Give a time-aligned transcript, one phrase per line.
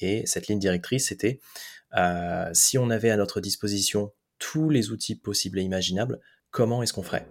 [0.00, 1.40] Et cette ligne directrice, c'était
[2.52, 7.02] si on avait à notre disposition tous les outils possibles et imaginables, comment est-ce qu'on
[7.02, 7.26] ferait?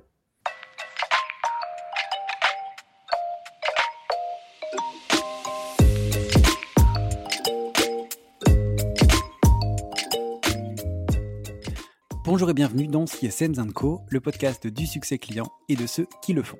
[12.26, 16.34] Bonjour et bienvenue dans CSM Co, le podcast du succès client et de ceux qui
[16.34, 16.60] le font.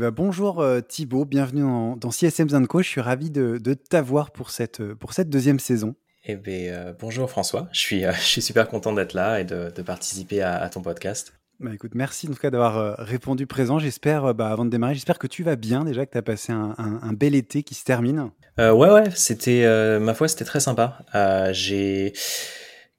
[0.00, 2.80] Eh ben, bonjour euh, Thibaut, bienvenue dans, CSM Co.
[2.80, 5.94] Je suis ravi de, t'avoir pour cette, pour cette deuxième saison.
[6.24, 9.44] Eh ben, euh, bonjour François, je suis, euh, je suis super content d'être là et
[9.44, 11.34] de, participer à, ton podcast.
[11.58, 13.78] Bah, écoute, merci en tout cas d'avoir répondu présent.
[13.78, 16.50] J'espère, bah, avant de démarrer, j'espère que tu vas bien déjà, que tu as passé
[16.54, 18.30] un, bel été qui se termine.
[18.56, 21.00] ouais, ouais, c'était, ma foi, c'était très sympa.
[21.52, 22.14] j'ai.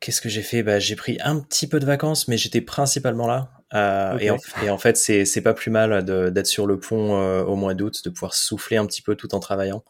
[0.02, 0.64] Qu'est-ce que j'ai fait?
[0.64, 3.52] Bah, J'ai pris un petit peu de vacances, mais j'étais principalement là.
[3.74, 7.76] Euh, et, en, fait, c'est pas plus mal d'être sur le pont euh, au mois
[7.76, 9.86] d'août, de pouvoir souffler un petit peu tout en travaillant.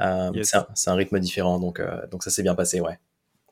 [0.00, 2.98] Euh, c'est un, rythme différent, donc, donc ça s'est bien passé, ouais.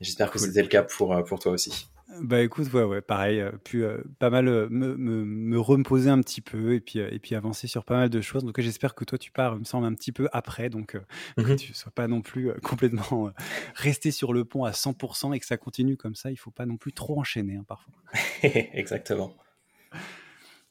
[0.01, 1.89] J'espère que c'était le cas pour, pour toi aussi.
[2.23, 3.83] Bah écoute, ouais, ouais pareil, puis
[4.19, 7.97] pas mal me, me, reposer un petit peu et puis, et puis avancer sur pas
[7.97, 8.45] mal de choses.
[8.45, 10.99] Donc j'espère que toi tu pars, me semble, un petit peu après, donc que
[11.41, 13.31] mmh tu ne sois pas non plus complètement
[13.75, 16.31] resté sur le pont à 100% et que ça continue comme ça.
[16.31, 17.95] Il faut pas non plus trop enchaîner hein, parfois.
[18.43, 19.35] Exactement.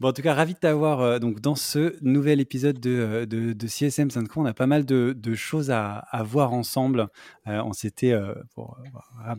[0.03, 3.25] Bon, en tout cas, ravi de t'avoir euh, donc dans ce nouvel épisode de, euh,
[3.25, 4.09] de, de CSM.
[4.35, 7.07] On a pas mal de, de choses à, à, voir ensemble.
[7.47, 8.13] Euh, on s'était,
[8.53, 8.77] pour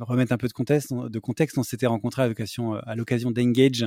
[0.01, 3.87] remettre un peu de contexte, de contexte on s'était rencontré à l'occasion, d'Engage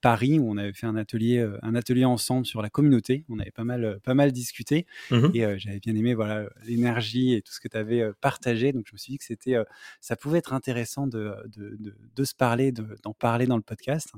[0.00, 3.24] Paris, où on avait fait un atelier, un atelier ensemble sur la communauté.
[3.28, 7.42] On avait pas mal, pas mal discuté mmh et j'avais bien aimé voilà l'énergie et
[7.42, 8.72] tout ce que tu avais partagé.
[8.72, 9.56] Donc je me suis dit que c'était,
[10.00, 11.76] ça pouvait être intéressant de, de,
[12.14, 14.12] de se parler, d'en parler dans le podcast,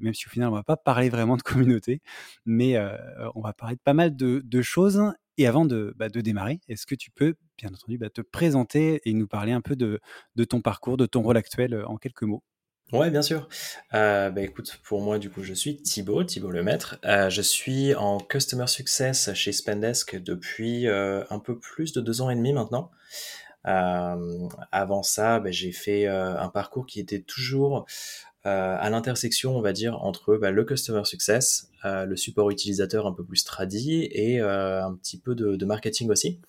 [0.00, 2.00] même si au final on va pas parler vraiment de communauté,
[2.44, 2.76] mais
[3.34, 5.00] on va parler de pas mal de, choses.
[5.38, 9.00] Et avant de, bah, de démarrer, est-ce que tu peux, bien entendu, bah, te présenter
[9.06, 10.00] et nous parler un peu de,
[10.44, 12.42] ton parcours, de ton rôle actuel en quelques mots?
[12.92, 13.48] Ouais, bien sûr.
[13.92, 16.98] bah, écoute, pour moi, du coup, je suis Thibaut, Thibaut Lemaître.
[17.06, 22.28] Euh, je suis en Customer Success chez Spendesk depuis un peu plus de deux ans
[22.28, 22.90] et demi maintenant.
[23.64, 27.86] avant ça, j'ai fait un parcours qui était toujours
[28.46, 33.06] euh, à l'intersection, on va dire, entre bah, le customer success, euh, le support utilisateur
[33.06, 36.40] un peu plus tradi et euh, un petit peu de, de marketing aussi.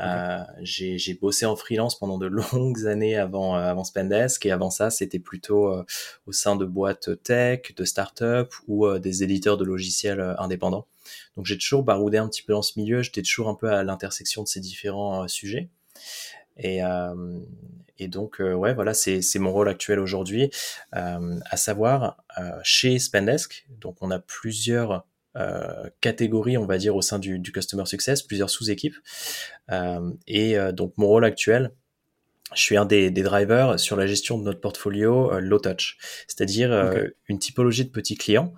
[0.00, 4.90] Euh, j'ai bossé en freelance pendant de longues années avant, avant Spendesk et avant ça,
[4.90, 5.72] c'était plutôt
[6.26, 10.86] au sein de boîtes tech, de start-up ou des éditeurs de logiciels indépendants.
[11.36, 13.82] Donc j'ai toujours baroudé un petit peu dans ce milieu, j'étais toujours un peu à
[13.82, 15.68] l'intersection de ces différents sujets.
[16.58, 17.14] Et, euh,
[17.98, 20.50] et donc, euh, ouais, voilà, c'est mon rôle actuel aujourd'hui,
[20.96, 22.16] euh, à savoir
[22.62, 23.66] chez Spendesk.
[23.80, 25.04] Donc, on a plusieurs
[26.00, 28.96] catégories, on va dire, au sein du, du Customer Success, plusieurs sous-équipes.
[30.26, 31.72] et donc, mon rôle actuel,
[32.54, 36.94] je suis un des, des, drivers sur la gestion de notre portfolio low touch, c'est-à-dire
[37.28, 38.52] une typologie de petits clients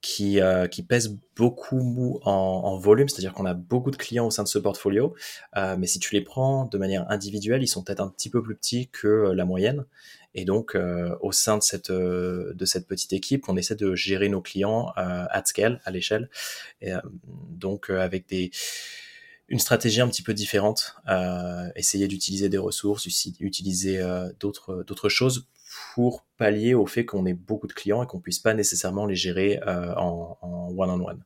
[0.00, 4.42] qui, euh, qui pèse beaucoup en, volume, c'est-à-dire qu'on a beaucoup de clients au sein
[4.42, 5.14] de ce portfolio,
[5.56, 8.42] euh, mais si tu les prends de manière individuelle, ils sont peut-être un petit peu
[8.42, 9.84] plus petits que euh, la moyenne.
[10.34, 14.28] Et donc, euh, au sein de cette, de cette petite équipe, on essaie de gérer
[14.28, 16.28] nos clients at scale, à l'échelle,
[17.22, 18.50] donc avec des
[19.48, 20.96] une stratégie un petit peu différente,
[21.74, 23.06] essayer d'utiliser des ressources,
[23.40, 24.02] utiliser
[24.38, 25.46] d'autres d'autres choses
[25.94, 29.16] pour pallier au fait qu'on ait beaucoup de clients et qu'on puisse pas nécessairement les
[29.16, 30.36] gérer euh, en,
[30.76, 31.22] one-on-one.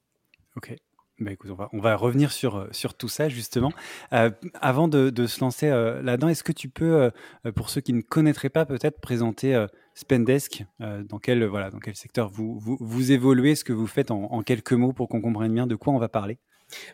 [0.56, 0.74] Ok.
[1.18, 1.32] Bah
[1.74, 3.72] on va, revenir sur, euh, sur tout ça justement.
[4.14, 7.10] Euh, avant de, de, se lancer là-dedans, est-ce que tu peux,
[7.54, 12.30] pour ceux qui ne connaîtraient pas, peut-être présenter Spendesk, dans, quel, voilà, dans quel secteur
[12.30, 15.52] vous, vous, vous, évoluez, ce que vous faites en, en quelques mots pour qu'on comprenne
[15.52, 16.38] bien de quoi on va parler?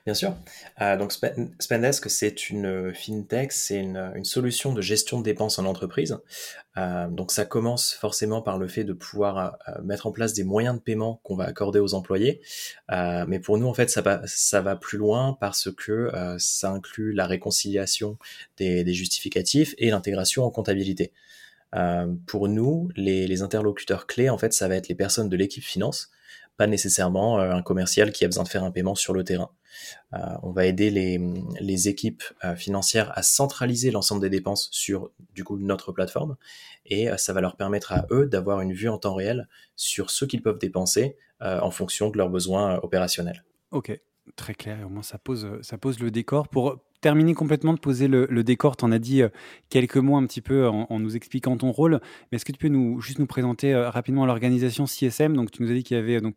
[0.04, 0.36] Bien sûr.
[0.80, 6.18] Euh, donc Spendesk, c'est une fintech, c'est une, solution de gestion de dépenses en entreprise.
[6.76, 10.44] Euh, donc ça commence forcément par le fait de pouvoir euh, mettre en place des
[10.44, 12.40] moyens de paiement qu'on va accorder aux employés.
[12.90, 18.18] mais pour nous, en fait, ça va, plus loin parce que ça inclut la réconciliation
[18.56, 21.12] des, des justificatifs et l'intégration en comptabilité.
[22.26, 25.64] pour nous, les, les interlocuteurs clés, en fait, ça va être les personnes de l'équipe
[25.64, 26.10] finance
[26.56, 29.50] pas nécessairement un commercial qui a besoin de faire un paiement sur le terrain.
[30.14, 35.44] Euh, on va aider les, équipes euh, financières à centraliser l'ensemble des dépenses sur du
[35.44, 36.36] coup notre plateforme
[36.86, 40.10] et euh, ça va leur permettre à eux d'avoir une vue en temps réel sur
[40.10, 43.44] ce qu'ils peuvent dépenser en fonction de leurs besoins opérationnels.
[43.70, 43.92] Ok,
[44.36, 44.78] très clair.
[44.86, 46.48] Au moins, ça pose, ça pose le décor.
[46.48, 49.22] Pour terminer complètement de poser le, décor, tu en as dit
[49.70, 52.00] quelques mots un petit peu en, nous expliquant ton rôle.
[52.30, 55.70] Mais est-ce que tu peux nous, juste nous présenter rapidement l'organisation CSM Donc, tu nous
[55.70, 56.34] as dit qu'il y avait donc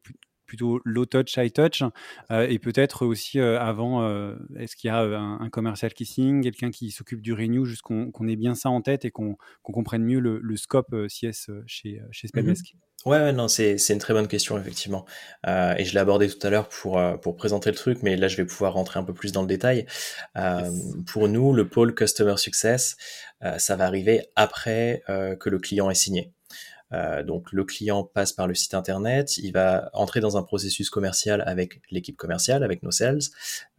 [0.49, 1.83] plutôt low touch, high touch,
[2.31, 6.41] euh, et peut-être aussi euh, avant, euh, est-ce qu'il y a un, commercial qui signe,
[6.41, 10.03] quelqu'un qui s'occupe du renew, juste qu'on ait bien ça en tête et qu'on comprenne
[10.03, 12.27] mieux le, scope CS chez, chez.
[13.05, 15.05] Ouais, non, c'est une très bonne question, effectivement.
[15.47, 18.35] et je l'ai abordé tout à l'heure pour, pour présenter le truc, mais là, je
[18.35, 19.85] vais pouvoir rentrer un peu plus dans le détail.
[21.07, 22.97] Pour nous, le pôle Customer Success,
[23.57, 26.33] ça va arriver après que le client est signé.
[26.91, 30.89] Euh, donc le client passe par le site internet, il va entrer dans un processus
[30.89, 33.19] commercial avec l'équipe commerciale, avec nos sales,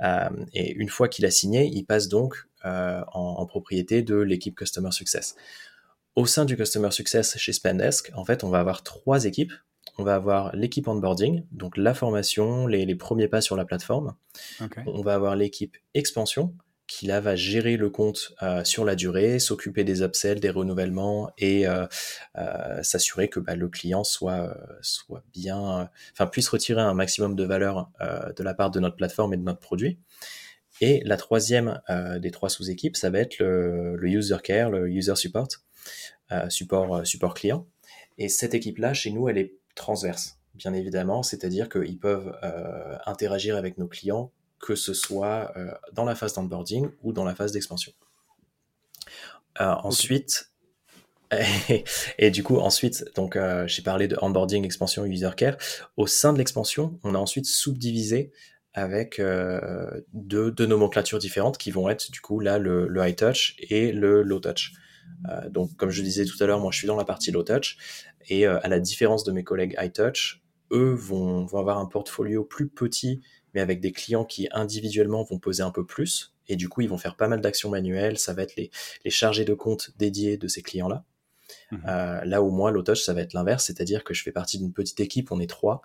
[0.03, 4.57] euh, et une fois qu'il a signé, il passe donc euh, en, propriété de l'équipe
[4.57, 5.35] Customer Success.
[6.17, 9.53] Au sein du Customer Success chez Spendesk, en fait, on va avoir trois équipes.
[9.99, 14.15] On va avoir l'équipe onboarding, donc la formation, les, premiers pas sur la plateforme.
[14.87, 16.55] On va avoir l'équipe expansion,
[16.91, 21.31] qui là va gérer le compte euh, sur la durée, s'occuper des upsells, des renouvellements
[21.39, 21.87] et euh,
[22.37, 27.45] euh, s'assurer que bah, le client soit soit bien, enfin puisse retirer un maximum de
[27.45, 30.01] valeur de la part de notre plateforme et de notre produit.
[30.81, 31.81] Et la troisième
[32.19, 35.49] des trois sous-équipes, ça va être le, le, user care, le user support,
[36.49, 37.67] support support client.
[38.19, 42.37] Et cette équipe-là, chez nous, elle est transverse, bien évidemment, c'est-à-dire qu'ils peuvent
[43.07, 44.31] interagir avec nos clients
[44.61, 47.93] que ce soit euh, dans la phase d'onboarding ou dans la phase d'expansion.
[49.61, 50.53] Euh, ensuite,
[52.19, 55.57] et, du coup, ensuite, donc euh, j'ai parlé de onboarding, expansion, user care.
[55.97, 58.33] Au sein de l'expansion, on a ensuite subdivisé
[58.73, 59.21] avec
[60.13, 63.91] deux, deux, nomenclatures différentes qui vont être du coup là le, le high touch et
[63.91, 64.75] le low touch.
[65.51, 67.77] Donc, comme je disais tout à l'heure, moi je suis dans la partie low touch
[68.29, 70.43] et à la différence de mes collègues high touch,
[70.73, 73.21] eux vont, vont avoir un portfolio plus petit
[73.55, 76.35] mais avec des clients qui individuellement vont poser un peu plus.
[76.49, 78.19] Et du coup, ils vont faire pas mal d'actions manuelles.
[78.19, 78.71] Ça va être les,
[79.05, 81.05] les chargés de compte dédiés de ces clients-là.
[81.71, 81.83] Mhm.
[81.87, 84.73] Euh, là où moi, l'autoche, ça va être l'inverse, c'est-à-dire que je fais partie d'une
[84.73, 85.83] petite équipe, on est trois.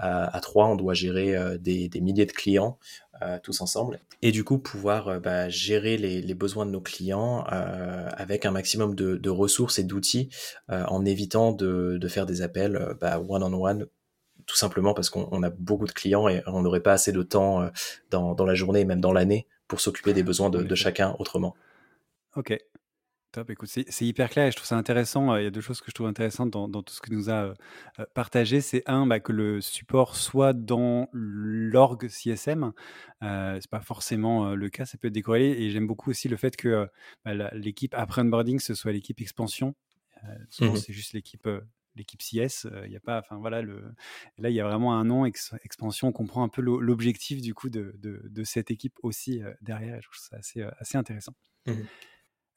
[0.00, 2.78] Euh, à trois, on doit gérer euh, des, des, milliers de clients
[3.42, 3.98] tous ensemble.
[4.22, 8.94] Et du coup, pouvoir bah, gérer les, les, besoins de nos clients avec un maximum
[8.94, 10.28] de, de ressources et d'outils
[10.68, 13.86] en évitant de, de, faire des appels bah, one-on-one
[14.46, 17.68] tout simplement parce qu'on a beaucoup de clients et on n'aurait pas assez de temps
[18.12, 21.54] dans, dans, la journée et même dans l'année pour s'occuper des besoins de, chacun autrement.
[22.34, 22.58] Ok,
[23.30, 25.36] Top, écoute, c'est hyper clair et je trouve ça intéressant.
[25.36, 27.54] Il y a deux choses que je trouve intéressantes dans, tout ce que nous a
[27.98, 28.62] euh, partagé.
[28.62, 32.72] C'est un, bah, que le support soit dans l'org CSM.
[33.22, 35.50] Euh, c'est pas forcément euh, le cas, ça peut être décorrélé.
[35.60, 36.88] Et j'aime beaucoup aussi le fait que
[37.26, 39.74] bah, l'équipe après onboarding, ce soit l'équipe expansion.
[40.48, 41.46] souvent, mmh c'est juste l'équipe
[41.96, 42.66] l'équipe CS.
[42.86, 43.92] Il y a pas, enfin voilà, le,
[44.38, 46.08] là il y a vraiment un nom expansion.
[46.08, 50.00] On comprend un peu l'objectif du coup de, de, cette équipe aussi derrière.
[50.00, 51.34] je trouve ça assez, assez intéressant.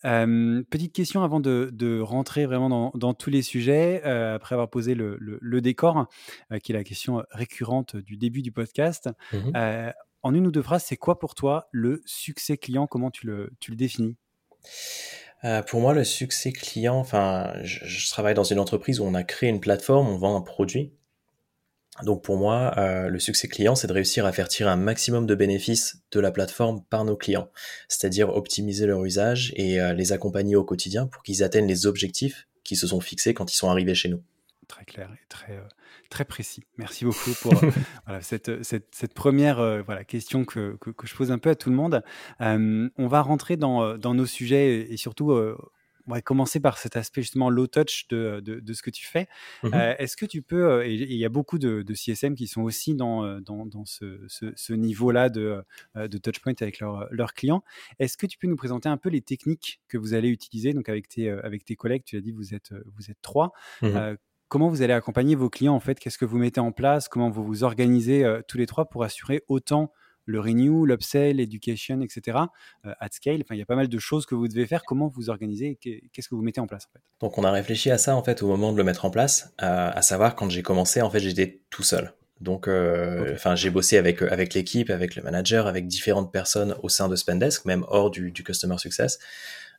[0.02, 4.96] Petite question avant de, de rentrer vraiment dans, dans, tous les sujets, après avoir posé
[4.96, 6.08] le, le, décor,
[6.64, 9.10] qui est la question récurrente du début du podcast.
[9.34, 9.92] Mmh
[10.24, 12.88] en une ou deux phrases, c'est quoi pour toi le succès client?
[12.88, 14.18] Comment tu le, tu le définis?
[15.44, 19.24] Euh, pour moi, le succès client, enfin, je, travaille dans une entreprise où on a
[19.24, 20.94] créé une plateforme, on vend un produit.
[22.04, 25.26] Donc pour moi, euh, le succès client, c'est de réussir à faire tirer un maximum
[25.26, 27.50] de bénéfices de la plateforme par nos clients,
[27.88, 32.48] c'est-à-dire optimiser leur usage et euh, les accompagner au quotidien pour qu'ils atteignent les objectifs
[32.64, 34.24] qui se sont fixés quand ils sont arrivés chez nous.
[34.68, 35.60] Très clair et très,
[36.12, 36.64] très précis.
[36.78, 37.54] Merci beaucoup pour
[38.10, 41.72] euh, cette, cette, première euh, voilà, question que, que, je pose un peu à tout
[41.72, 42.04] le monde.
[42.42, 45.34] Euh, on va rentrer dans, dans, nos sujets et, surtout
[46.08, 49.28] on va commencer par cet aspect justement low touch de, de, ce que tu fais.
[49.64, 52.62] Mmh est-ce que tu peux, et il y a beaucoup de, de, CSM qui sont
[52.62, 55.64] aussi dans, dans, dans ce, ce, niveau-là de,
[55.96, 57.64] de touchpoint avec leurs leur clients,
[58.00, 60.74] est-ce que tu peux nous présenter un peu les techniques que vous allez utiliser?
[60.74, 63.52] Donc avec tes, avec tes collègues Tu as dit vous êtes, vous êtes trois.
[63.82, 64.16] Mmh
[64.52, 65.98] comment vous allez accompagner vos clients en fait?
[65.98, 67.08] Qu'est-ce que vous mettez en place?
[67.08, 69.94] Comment vous vous organisez euh, tous les trois pour assurer autant
[70.26, 72.38] le renew, l'upsell, l'education, etc.
[72.84, 73.42] at scale.
[73.42, 74.84] Enfin, il y a pas mal de choses que vous devez faire.
[74.84, 77.02] Comment vous organisez Qu'est-ce que vous mettez en place en fait?
[77.20, 79.54] Donc, on a réfléchi à ça en fait au moment de le mettre en place,
[79.58, 82.14] à savoir quand j'ai commencé, en fait, j'étais tout seul.
[82.42, 87.08] Donc, euh, j'ai bossé avec avec l'équipe, avec le manager, avec différentes personnes au sein
[87.08, 89.20] de Spendesk, même hors du, du customer success.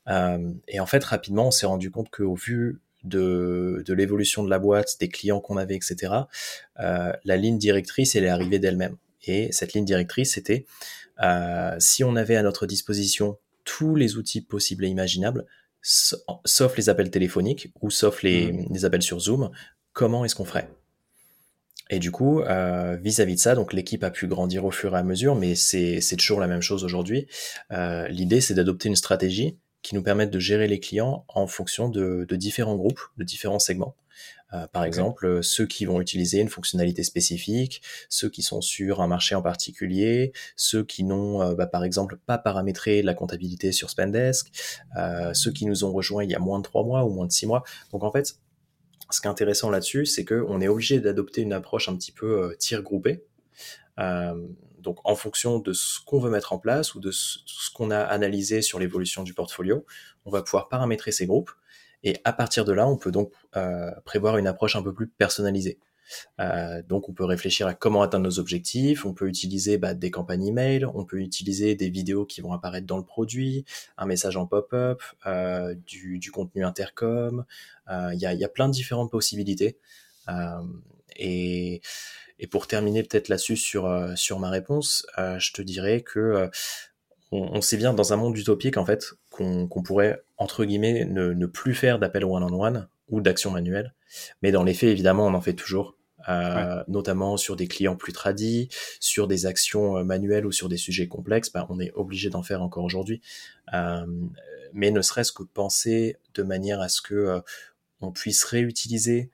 [0.08, 4.50] Euh, et en fait, rapidement, on s'est rendu compte qu'au vu de, de l'évolution de
[4.50, 6.12] la boîte, des clients qu'on avait, etc.,
[6.78, 8.96] euh, la ligne directrice, elle est arrivée d'elle-même.
[9.24, 10.66] Et cette ligne directrice, c'était
[11.22, 15.46] euh, si on avait à notre disposition tous les outils possibles et imaginables,
[15.82, 18.66] sauf les appels téléphoniques ou sauf les, mmh.
[18.70, 19.50] les appels sur Zoom,
[19.92, 20.68] comment est-ce qu'on ferait?
[21.92, 24.98] Et du coup, euh, vis-à-vis de ça, donc l'équipe a pu grandir au fur et
[24.98, 27.26] à mesure, mais c'est toujours la même chose aujourd'hui.
[27.70, 31.90] Euh, l'idée, c'est d'adopter une stratégie qui nous permette de gérer les clients en fonction
[31.90, 33.94] de, différents groupes, de différents segments.
[34.52, 39.06] Euh, par exemple, ceux qui vont utiliser une fonctionnalité spécifique, ceux qui sont sur un
[39.06, 44.50] marché en particulier, ceux qui n'ont, bah, par exemple, pas paramétré la comptabilité sur Spendesk,
[45.32, 47.32] ceux qui nous ont rejoints il y a moins de trois mois ou moins de
[47.32, 47.62] six mois.
[47.92, 48.36] Donc en fait,
[49.12, 52.44] ce qui est intéressant là-dessus, c'est qu'on est obligé d'adopter une approche un petit peu
[52.44, 53.24] euh, tir groupé.
[53.98, 54.34] Euh,
[54.78, 57.38] donc en fonction de ce qu'on veut mettre en place ou de ce,
[57.74, 59.84] qu'on a analysé sur l'évolution du portfolio,
[60.24, 61.52] on va pouvoir paramétrer ces groupes
[62.04, 65.08] et à partir de là, on peut donc euh, prévoir une approche un peu plus
[65.08, 65.78] personnalisée.
[66.40, 70.10] Euh, donc on peut réfléchir à comment atteindre nos objectifs, on peut utiliser bah, des
[70.10, 73.64] campagnes email, on peut utiliser des vidéos qui vont apparaître dans le produit,
[73.96, 77.44] un message en pop-up, euh, du, du, contenu intercom,
[77.90, 79.78] euh, il y, a, y, a, plein de différentes possibilités.
[81.16, 81.82] Et,
[82.38, 86.50] et, pour terminer peut-être là-dessus sur, sur ma réponse, je te dirais que
[87.32, 91.46] on, sait bien dans un monde utopique en fait qu'on pourrait entre guillemets ne, ne
[91.46, 93.94] plus faire d'appel one-on-one ou d'action manuelle,
[94.42, 95.96] mais dans les faits évidemment on en fait toujours
[96.28, 98.68] euh, notamment sur des clients plus tradis,
[99.00, 102.42] sur des actions euh, manuelles ou sur des sujets complexes, bah, on est obligé d'en
[102.42, 103.20] faire encore aujourd'hui.
[103.74, 104.06] Euh,
[104.72, 107.42] mais ne serait-ce que penser de manière à ce que
[108.00, 109.30] on puisse réutiliser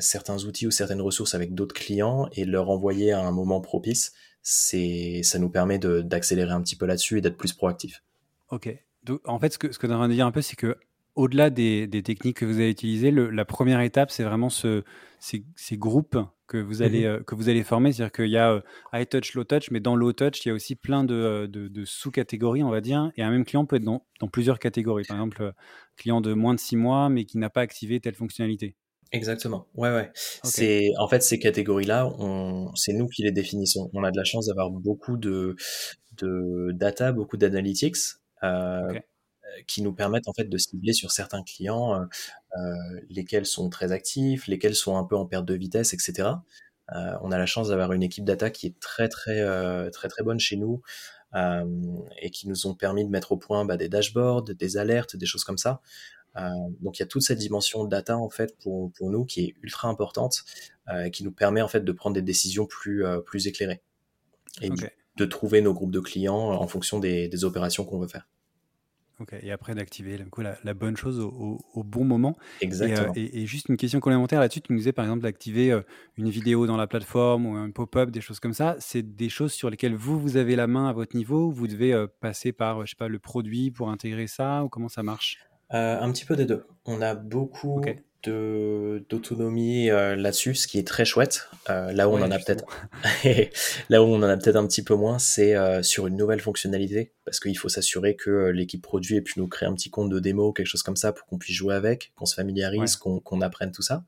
[0.00, 4.12] certains outils ou certaines ressources avec d'autres clients et leur envoyer à un moment propice,
[4.44, 8.04] c'est ça nous permet d'accélérer un petit peu là-dessus et d'être plus proactif.
[8.50, 8.68] Ok.
[9.02, 10.76] Donc, en fait, ce que, ce que tu de dire un peu, c'est que
[11.14, 14.82] au-delà des, techniques que vous avez utilisées, la première étape, c'est vraiment ce,
[15.18, 15.44] ces,
[15.76, 17.92] groupes que vous allez, mmh euh, que vous allez former.
[17.92, 18.60] C'est-à-dire qu'il y a euh,
[18.92, 21.84] high touch, low touch, mais dans low touch, il y a aussi plein de, euh,
[21.86, 23.12] sous-catégories, on va dire.
[23.16, 25.04] Et un même client peut être dans, plusieurs catégories.
[25.04, 25.52] Par exemple,
[25.96, 28.74] client de moins de six mois, mais qui n'a pas activé telle fonctionnalité.
[29.12, 29.66] Exactement.
[29.74, 30.10] Ouais, ouais.
[30.42, 32.10] C'est en fait ces catégories-là,
[32.74, 33.90] c'est nous qui les définissons.
[33.92, 35.56] On a de la chance d'avoir beaucoup de,
[36.18, 37.96] de data, beaucoup d'analytics.
[38.42, 39.00] Euh,
[39.68, 42.04] qui nous permettent en fait de cibler sur certains clients, euh,
[42.56, 46.30] euh, lesquels sont très actifs, lesquels sont un peu en perte de vitesse, etc.
[47.22, 49.40] on a la chance d'avoir une équipe data qui est très très
[49.90, 50.82] très très bonne chez nous
[52.20, 55.26] et qui nous ont permis de mettre au point bah, des dashboards, des alertes, des
[55.26, 55.80] choses comme ça.
[56.80, 59.54] Donc il y a toute cette dimension data en fait pour, pour nous qui est
[59.62, 60.44] ultra importante,
[61.12, 63.82] qui nous permet en fait de prendre des décisions plus plus éclairées
[64.60, 64.70] et
[65.16, 68.26] de trouver nos groupes de clients en fonction des, des opérations qu'on veut faire.
[69.20, 72.36] Ok, et après d'activer la, la, bonne chose au, bon moment.
[72.60, 73.12] Exactement.
[73.14, 75.82] Et, juste une question complémentaire là-dessus, tu nous disais par exemple d'activer euh,
[76.16, 78.74] une vidéo dans la plateforme ou un pop-up, des choses comme ça.
[78.80, 81.92] C'est des choses sur lesquelles vous, vous avez la main à votre niveau Vous devez
[81.94, 85.38] euh, passer par, je sais pas, le produit pour intégrer ça ou comment ça marche?
[85.74, 86.64] Euh, Un petit peu des deux.
[86.86, 87.82] On a beaucoup
[88.26, 91.50] d'autonomie euh, là-dessus, ce qui est très chouette.
[91.68, 92.64] Euh, là où on en a peut-être,
[93.90, 97.12] là où on en a peut-être un petit peu moins, c'est sur une nouvelle fonctionnalité,
[97.26, 100.20] parce qu'il faut s'assurer que l'équipe produit ait pu nous créer un petit compte de
[100.20, 103.72] démo, quelque chose comme ça, pour qu'on puisse jouer avec, qu'on se familiarise, qu'on apprenne
[103.72, 104.04] tout ça.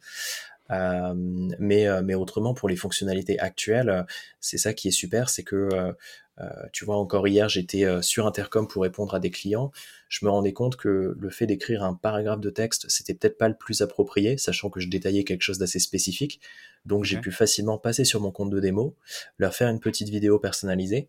[0.71, 4.07] Mais, mais autrement, pour les fonctionnalités actuelles,
[4.41, 5.95] c'est ça qui est super, c'est que
[6.41, 9.73] euh, tu vois, encore hier, j'étais euh, sur Intercom pour répondre à des clients.
[10.09, 13.49] Je me rendais compte que le fait d'écrire un paragraphe de texte, c'était peut-être pas
[13.49, 16.41] le plus approprié, sachant que je détaillais quelque chose d'assez spécifique.
[16.85, 18.95] Donc, j'ai pu facilement passer sur mon compte de démo,
[19.39, 21.09] leur faire une petite vidéo personnalisée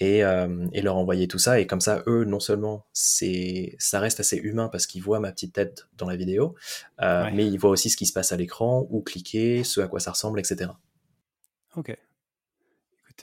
[0.00, 1.60] et, euh, et, leur envoyer tout ça.
[1.60, 5.32] Et comme ça, eux, non seulement c'est, ça reste assez humain parce qu'ils voient ma
[5.32, 6.54] petite tête dans la vidéo,
[7.00, 9.88] euh, mais ils voient aussi ce qui se passe à l'écran, où cliquer, ce à
[9.88, 10.70] quoi ça ressemble, etc.
[11.76, 11.96] Ok,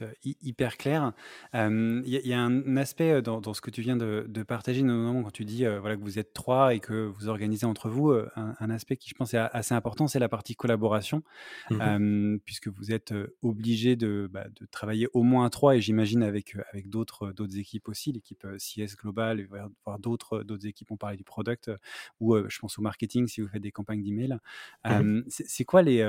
[0.02, 1.14] euh, hyper clair.
[1.54, 5.46] Il y, a un aspect dans, ce que tu viens de, partager, notamment quand tu
[5.46, 9.10] dis voilà, que vous êtes trois et que vous organisez entre vous, un, aspect qui
[9.10, 11.24] je pense est assez important, c'est la partie collaboration,
[11.70, 16.24] mmh puisque vous êtes obligé de, bah, de, travailler au moins à trois et j'imagine
[16.24, 19.48] avec, avec d'autres équipes aussi, l'équipe CS Global,
[19.86, 21.72] voire d'autres équipes, on parlait du product,
[22.20, 24.38] ou je pense au marketing si vous faites des campagnes d'email.
[24.86, 26.02] Mmh c'est quoi les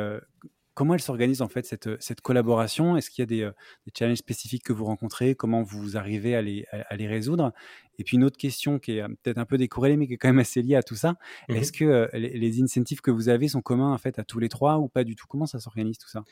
[0.77, 2.97] comment elle s'organise en fait cette, cette collaboration?
[2.97, 3.51] Est-ce qu'il y a des,
[3.87, 5.35] des, challenges spécifiques que vous rencontrez?
[5.35, 7.53] Comment vous arrivez à les, à, les résoudre?
[7.99, 10.29] Et puis une autre question qui est peut-être un peu décorrélée mais qui est quand
[10.29, 11.17] même assez liée à tout ça.
[11.49, 14.39] Mmh Est-ce que les, les, incentives que vous avez sont communs en fait à tous
[14.39, 15.27] les trois ou pas du tout?
[15.27, 16.23] Comment ça s'organise tout ça?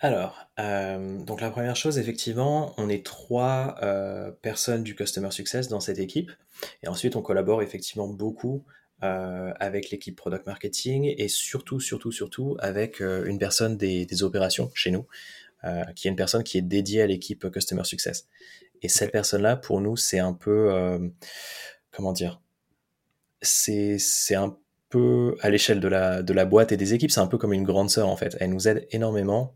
[0.00, 3.76] Alors, donc la première chose, effectivement, on est trois
[4.42, 6.30] personnes du Customer Success dans cette équipe.
[6.82, 8.64] Et ensuite, on collabore effectivement beaucoup
[9.02, 14.22] euh, avec l'équipe product marketing et surtout, surtout, surtout avec euh, une personne des, des,
[14.22, 15.06] opérations chez nous,
[15.64, 18.26] euh, qui est une personne qui est dédiée à l'équipe Customer Success.
[18.82, 20.98] Et cette personne-là, pour nous, c'est un peu, euh,
[21.90, 22.40] comment dire,
[23.42, 23.98] c'est
[24.34, 24.56] un
[24.88, 27.52] peu à l'échelle de la, de la boîte et des équipes, c'est un peu comme
[27.52, 28.36] une grande sœur en fait.
[28.40, 29.54] Elle nous aide énormément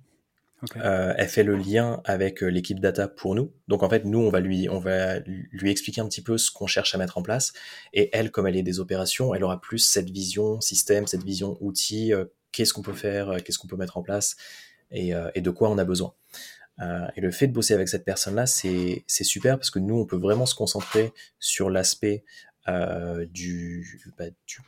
[0.76, 3.52] euh, elle fait le lien avec euh, l'équipe data pour nous.
[3.68, 6.50] Donc en fait, nous, on va lui, on va lui expliquer un petit peu ce
[6.50, 7.52] qu'on cherche à mettre en place.
[7.92, 11.56] Et elle, comme elle est des opérations, elle aura plus cette vision système, cette vision
[11.60, 12.12] outil.
[12.12, 14.36] Euh, qu'est-ce qu'on peut faire, qu'est-ce qu'on peut mettre en place
[14.92, 16.14] et, et, de quoi on a besoin.
[17.16, 20.18] et le fait de bosser avec cette personne-là, c'est super parce que nous, on peut
[20.18, 22.22] vraiment se concentrer sur l'aspect
[22.68, 24.60] euh, du, bah, du,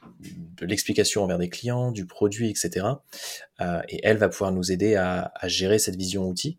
[0.56, 2.86] de l'explication envers des clients, du produit, etc.
[3.60, 6.58] Euh, et elle va pouvoir nous aider à, à gérer cette vision outil.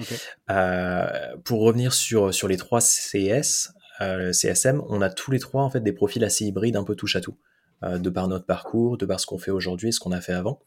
[0.00, 0.16] Okay.
[0.50, 5.62] Euh, pour revenir sur, sur les trois CS, euh, CSM, on a tous les trois
[5.62, 7.36] en fait des profils assez hybrides, un peu touche à tout,
[7.82, 10.34] euh, de par notre parcours, de par ce qu'on fait aujourd'hui, ce qu'on a fait
[10.34, 10.60] avant.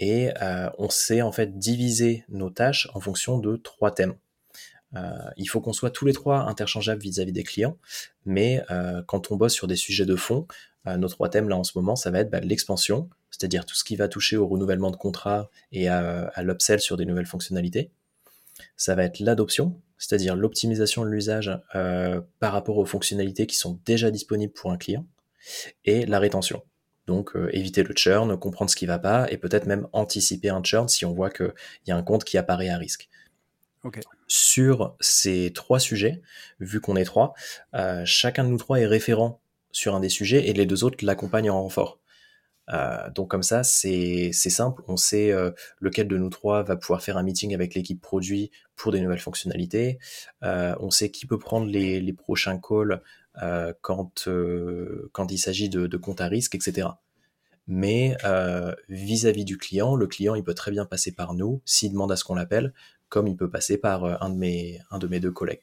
[0.00, 0.30] Et
[0.78, 4.14] on sait en fait diviser nos tâches en fonction de trois thèmes.
[4.96, 7.76] Euh, il faut qu'on soit tous les trois interchangeables vis-à-vis des clients,
[8.24, 10.46] mais euh, quand on bosse sur des sujets de fond,
[10.86, 13.74] euh, nos trois thèmes là en ce moment, ça va être bah, l'expansion, c'est-à-dire tout
[13.74, 17.26] ce qui va toucher au renouvellement de contrats et à, à l'upsell sur des nouvelles
[17.26, 17.90] fonctionnalités.
[18.76, 24.10] Ça va être l'adoption, c'est-à-dire l'optimisation de l'usage par rapport aux fonctionnalités qui sont déjà
[24.10, 25.06] disponibles pour un client,
[25.84, 26.62] et la rétention.
[27.06, 30.88] Donc éviter le churn, comprendre ce qui va pas, et peut-être même anticiper un churn
[30.88, 31.52] si on voit qu'il
[31.86, 33.08] y a un compte qui apparaît à risque.
[34.26, 36.20] Sur ces trois sujets,
[36.60, 37.34] vu qu'on est trois,
[37.74, 41.04] euh, chacun de nous trois est référent sur un des sujets et les deux autres
[41.04, 42.00] l'accompagnent en renfort.
[42.70, 47.02] Euh, donc comme ça, c'est simple, on sait euh, lequel de nous trois va pouvoir
[47.02, 49.98] faire un meeting avec l'équipe produit pour des nouvelles fonctionnalités,
[50.42, 53.00] on sait qui peut prendre les, prochains calls
[53.80, 54.28] quand,
[55.12, 56.88] quand il s'agit de, de comptes à risque, etc.
[57.66, 58.16] Mais
[58.88, 62.12] vis-à-vis -vis du client, le client, il peut très bien passer par nous s'il demande
[62.12, 62.72] à ce qu'on l'appelle
[63.08, 65.62] comme il peut passer par euh, un de mes, un de mes deux collègues.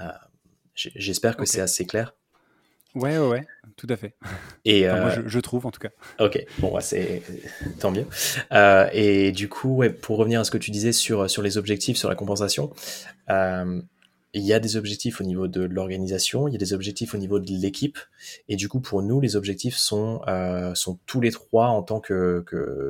[0.00, 0.08] Euh,
[0.74, 2.14] j'espère que c'est assez clair.
[2.94, 4.14] Ouais, ouais, ouais, tout à fait.
[4.66, 5.88] Et moi, euh, je, trouve en tout cas.
[6.18, 7.22] Ok, bon, c'est
[7.80, 8.06] tant mieux.
[8.92, 11.96] et du coup, ouais, pour revenir à ce que tu disais sur sur les objectifs,
[11.96, 12.70] sur la compensation,
[14.34, 17.18] il y a des objectifs au niveau de l'organisation, il y a des objectifs au
[17.18, 17.98] niveau de l'équipe,
[18.48, 22.00] et du coup pour nous les objectifs sont euh, sont tous les trois en tant
[22.00, 22.44] que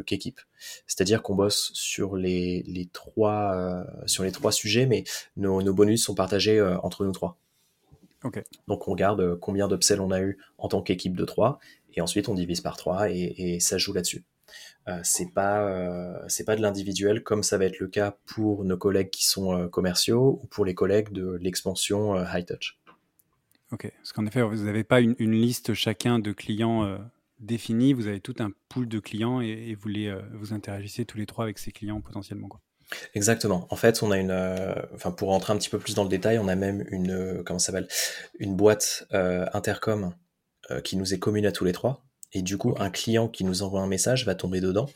[0.07, 0.41] qu'équipe.
[0.87, 5.05] C'est-à-dire qu'on bosse sur les, les trois euh, sur les trois sujets, mais
[5.37, 7.37] nos, nos bonus sont partagés euh, entre nous trois.
[8.25, 8.43] Okay.
[8.69, 11.59] Donc on regarde combien d'upsells on a eu en tant qu'équipe de trois,
[11.95, 14.23] et ensuite on divise par trois et, et ça joue là-dessus.
[14.89, 18.65] Euh, c'est pas euh, c'est pas de l'individuel comme ça va être le cas pour
[18.65, 22.81] nos collègues qui sont euh, commerciaux ou pour les collègues de l'expansion high touch.
[23.71, 26.99] Ok, parce qu'en effet, vous n'avez pas une, liste chacun de clients
[27.39, 31.25] définis, vous avez tout un pool de clients et, vous les vous interagissez tous les
[31.25, 32.61] trois avec ces clients potentiellement quoi.
[33.15, 33.67] Exactement.
[33.71, 34.33] En fait, on a une,
[34.93, 37.59] enfin pour rentrer un petit peu plus dans le détail, on a même une, comment
[37.59, 37.89] s'appelle,
[38.39, 40.15] une boîte intercom
[40.85, 42.05] qui nous est commune à tous les trois.
[42.33, 44.89] Et du coup, un client qui nous envoie un message va tomber dedans.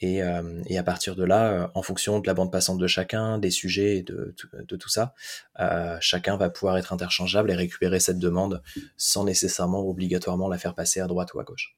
[0.00, 3.38] Et, euh, à partir de là, euh, en fonction de la bande passante de chacun,
[3.38, 4.34] des sujets et de,
[4.66, 5.14] de, tout ça,
[5.60, 8.62] euh, chacun va pouvoir être interchangeable et récupérer cette demande
[8.96, 11.76] sans nécessairement obligatoirement la faire passer à droite ou à gauche.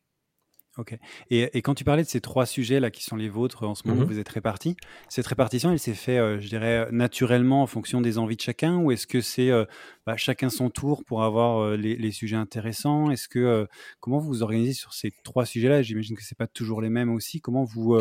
[0.79, 0.95] Ok.
[1.31, 4.03] Et, quand tu parlais de ces trois sujets-là qui sont les vôtres en ce moment,
[4.03, 4.77] mmh vous êtes répartis,
[5.09, 8.77] cette répartition, elle s'est faite, euh, je dirais, naturellement en fonction des envies de chacun
[8.77, 9.65] ou est-ce que c'est euh,
[10.05, 13.11] bah, chacun son tour pour avoir euh, les, sujets intéressants?
[13.11, 13.67] Est-ce que
[14.01, 15.83] comment vous vous organisez sur ces trois sujets-là?
[15.83, 17.41] J'imagine que c'est pas toujours les mêmes aussi.
[17.41, 17.99] Comment vous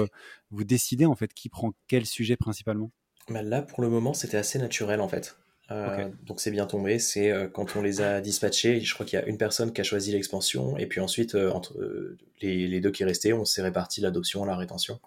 [0.51, 2.91] vous décidez en fait qui prend quel sujet principalement?
[3.29, 5.37] Bah Là, pour le moment, c'était assez naturel en fait.
[5.71, 6.99] Euh, donc c'est bien tombé.
[6.99, 9.81] C'est euh, quand on les a dispatchés, je crois qu'il y a une personne qui
[9.81, 11.75] a choisi l'expansion, et puis ensuite euh, entre
[12.41, 14.99] les, les, deux qui restaient, on s'est réparti l'adoption, la rétention.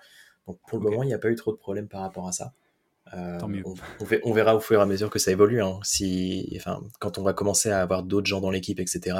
[0.46, 2.32] Donc pour le moment, il n'y a pas eu trop de problèmes par rapport à
[2.32, 2.52] ça.
[3.38, 3.64] Tant mieux.
[4.22, 5.62] On, verra au fur et à mesure que ça évolue.
[5.62, 5.80] Hein.
[5.82, 9.16] si, enfin, quand on va commencer à avoir d'autres gens dans l'équipe, etc.,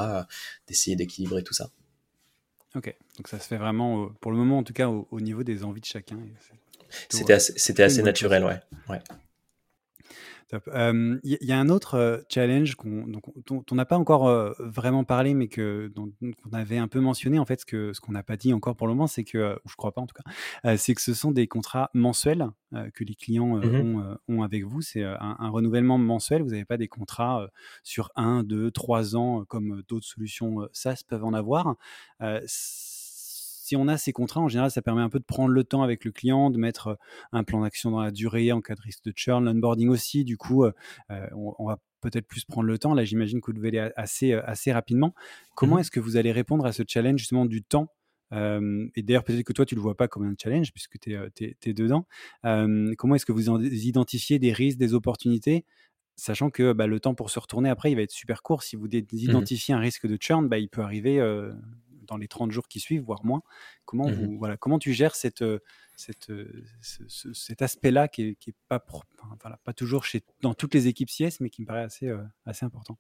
[0.67, 1.71] d'essayer d'équilibrer tout ça.
[2.75, 5.65] Ok, donc ça se fait vraiment, pour le moment en tout cas, au, niveau des
[5.65, 6.19] envies de chacun.
[7.09, 8.61] C'était assez, assez naturel, ouais.
[8.91, 9.01] ouais.
[10.53, 13.07] Il y, a un autre challenge qu'on,
[13.47, 17.39] dont on n'a pas encore vraiment parlé, mais que, qu'on avait un peu mentionné.
[17.39, 19.57] En fait, ce, que, ce qu'on n'a pas dit encore pour le moment, c'est que,
[19.65, 22.49] ou je crois pas en tout cas, c'est que ce sont des contrats mensuels
[22.95, 24.81] que les clients mmh ont, avec vous.
[24.81, 26.43] C'est un, renouvellement mensuel.
[26.43, 27.49] Vous n'avez pas des contrats
[27.83, 31.77] sur un, deux, trois ans comme d'autres solutions SaaS peuvent en avoir
[33.69, 35.83] si on a ces contrats, en général, ça permet un peu de prendre le temps
[35.83, 36.95] avec le client, de mettre euh,
[37.33, 40.25] un plan d'action dans la durée en cas de risque de churn, l'onboarding aussi.
[40.25, 40.73] Du coup, euh,
[41.11, 42.95] euh, on, va peut-être plus prendre le temps.
[42.95, 45.15] Là, j'imagine que vous devez aller assez, assez rapidement.
[45.55, 47.93] Comment mmh est-ce que vous allez répondre à ce challenge justement du temps
[48.31, 51.15] et d'ailleurs, peut-être que toi, tu ne le vois pas comme un challenge puisque tu
[51.15, 52.07] es, dedans.
[52.43, 55.65] comment est-ce que vous identifiez des risques, des opportunités
[56.17, 58.65] sachant que bah, le temps pour se retourner après, il va être super court.
[58.65, 61.21] Si vous mmh identifiez un risque de churn, bah, il peut arriver
[62.09, 63.43] dans les 30 jours qui suivent, voire moins.
[63.85, 65.45] Comment, mmh voilà, comment tu gères cette,
[65.97, 66.33] cette,
[66.83, 68.85] cet aspect-là qui n'est est pas,
[69.41, 72.13] voilà, pas toujours chez, dans toutes les équipes CS, mais qui me paraît assez,
[72.45, 72.99] assez important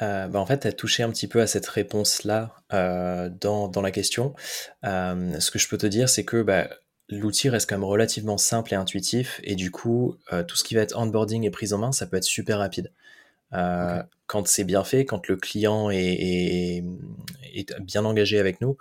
[0.00, 3.90] bah en fait, tu as touché un petit peu à cette réponse-là dans, dans, la
[3.90, 4.34] question.
[4.82, 6.68] ce que je peux te dire, c'est que bah,
[7.08, 10.16] l'outil reste quand même relativement simple et intuitif, et du coup,
[10.48, 12.92] tout ce qui va être onboarding et prise en main, ça peut être super rapide.
[13.52, 16.82] Euh, quand c'est bien fait, quand le client est,
[17.80, 18.76] bien engagé avec nous,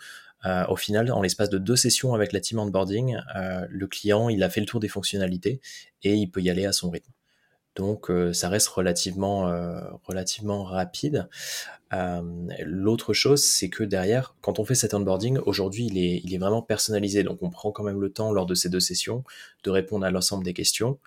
[0.45, 4.29] euh, au final, en l'espace de deux sessions avec la team onboarding, euh, le client
[4.29, 5.59] il a fait le tour des fonctionnalités
[6.03, 7.11] et il peut y aller à son rythme.
[7.75, 9.51] Donc ça reste relativement,
[10.05, 11.27] relativement rapide.
[12.61, 16.37] L'autre chose, c'est que derrière, quand on fait cet onboarding, aujourd'hui, il est, il est
[16.37, 17.23] vraiment personnalisé.
[17.23, 19.25] Donc on prend quand même le temps lors de ces deux sessions
[19.65, 20.99] de répondre à l'ensemble des questions.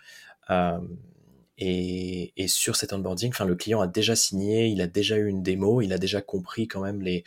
[1.60, 5.42] Et, sur cet onboarding, enfin, le client a déjà signé, il a déjà eu une
[5.42, 7.24] démo, il a déjà compris quand même les,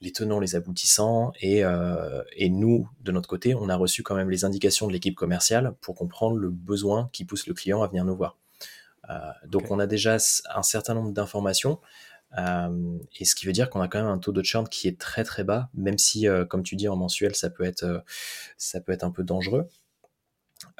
[0.00, 1.32] les tenants, les aboutissants.
[1.40, 4.92] Et, euh, et nous, de notre côté, on a reçu quand même les indications de
[4.92, 8.36] l'équipe commerciale pour comprendre le besoin qui pousse le client à venir nous voir.
[9.08, 10.18] Euh, donc on a déjà
[10.54, 11.80] un certain nombre d'informations.
[12.38, 14.88] Euh, et ce qui veut dire qu'on a quand même un taux de churn qui
[14.88, 18.04] est très très bas, même si, comme tu dis, en mensuel, ça peut être,
[18.56, 19.68] ça peut être un peu dangereux.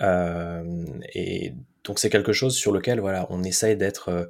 [0.00, 4.26] Euh, et donc c'est quelque chose sur lequel voilà, on essaye d'être euh,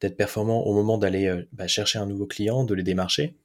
[0.00, 3.36] d'être performant au moment d'aller euh, bah, chercher un nouveau client, de les démarcher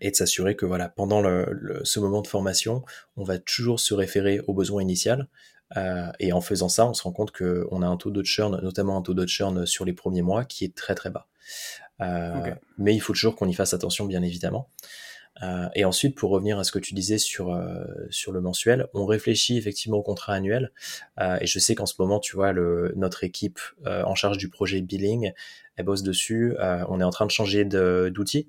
[0.00, 2.84] et de s'assurer que voilà pendant le, ce moment de formation,
[3.16, 5.28] on va toujours se référer au besoin initial.
[5.76, 8.60] Euh, et en faisant ça, on se rend compte qu'on a un taux de churn,
[8.62, 11.26] notamment un taux de churn sur les premiers mois, qui est très très bas.
[12.00, 14.68] Euh, Mais il faut toujours qu'on y fasse attention, bien évidemment.
[15.42, 18.86] Euh, et ensuite, pour revenir à ce que tu disais sur, euh, sur le mensuel,
[18.94, 20.72] on réfléchit effectivement au contrat annuel.
[21.20, 24.48] Euh, et je sais qu'en ce moment, tu vois, le, notre équipe en charge du
[24.48, 25.32] projet billing,
[25.76, 26.54] elle bosse dessus.
[26.88, 28.48] on est en train de changer d'outil.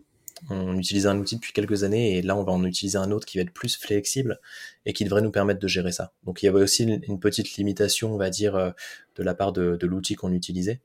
[0.50, 3.26] On utilise un outil depuis quelques années et là, on va en utiliser un autre
[3.26, 4.40] qui va être plus flexible
[4.86, 6.14] et qui devrait nous permettre de gérer ça.
[6.26, 8.74] Donc, il y avait aussi une, petite limitation, on va dire,
[9.16, 10.82] de la part de, de l'outil qu'on utilisait.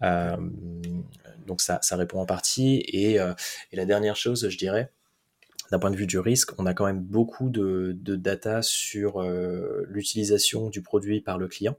[0.00, 2.76] donc ça, ça répond en partie.
[2.88, 4.90] Et, et la dernière chose, je dirais,
[5.78, 10.70] point de vue du risque, on a quand même beaucoup de, data sur euh, l'utilisation
[10.70, 11.76] du produit par le client.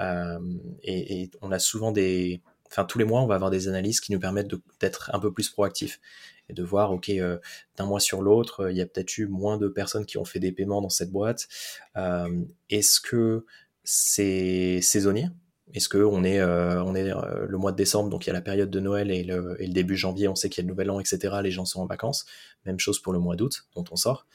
[0.00, 0.38] Euh,
[0.82, 2.42] et, on a souvent des...
[2.70, 5.32] Enfin, tous les mois, on va avoir des analyses qui nous permettent d'être un peu
[5.32, 6.00] plus proactifs
[6.50, 7.38] et de voir, OK, euh,
[7.76, 10.40] d'un mois sur l'autre, il y a peut-être eu moins de personnes qui ont fait
[10.40, 11.48] des paiements dans cette boîte.
[12.68, 13.46] Est-ce que
[13.84, 15.28] c'est saisonnier?
[15.74, 18.30] Est-ce que on est, euh, on est euh, le mois de décembre, donc il y
[18.30, 20.72] a la période de Noël et le, début janvier, on sait qu'il y a le
[20.72, 21.36] nouvel an, etc.
[21.42, 22.24] Les gens sont en vacances.
[22.64, 24.26] Même chose pour le mois d'août, dont on sort.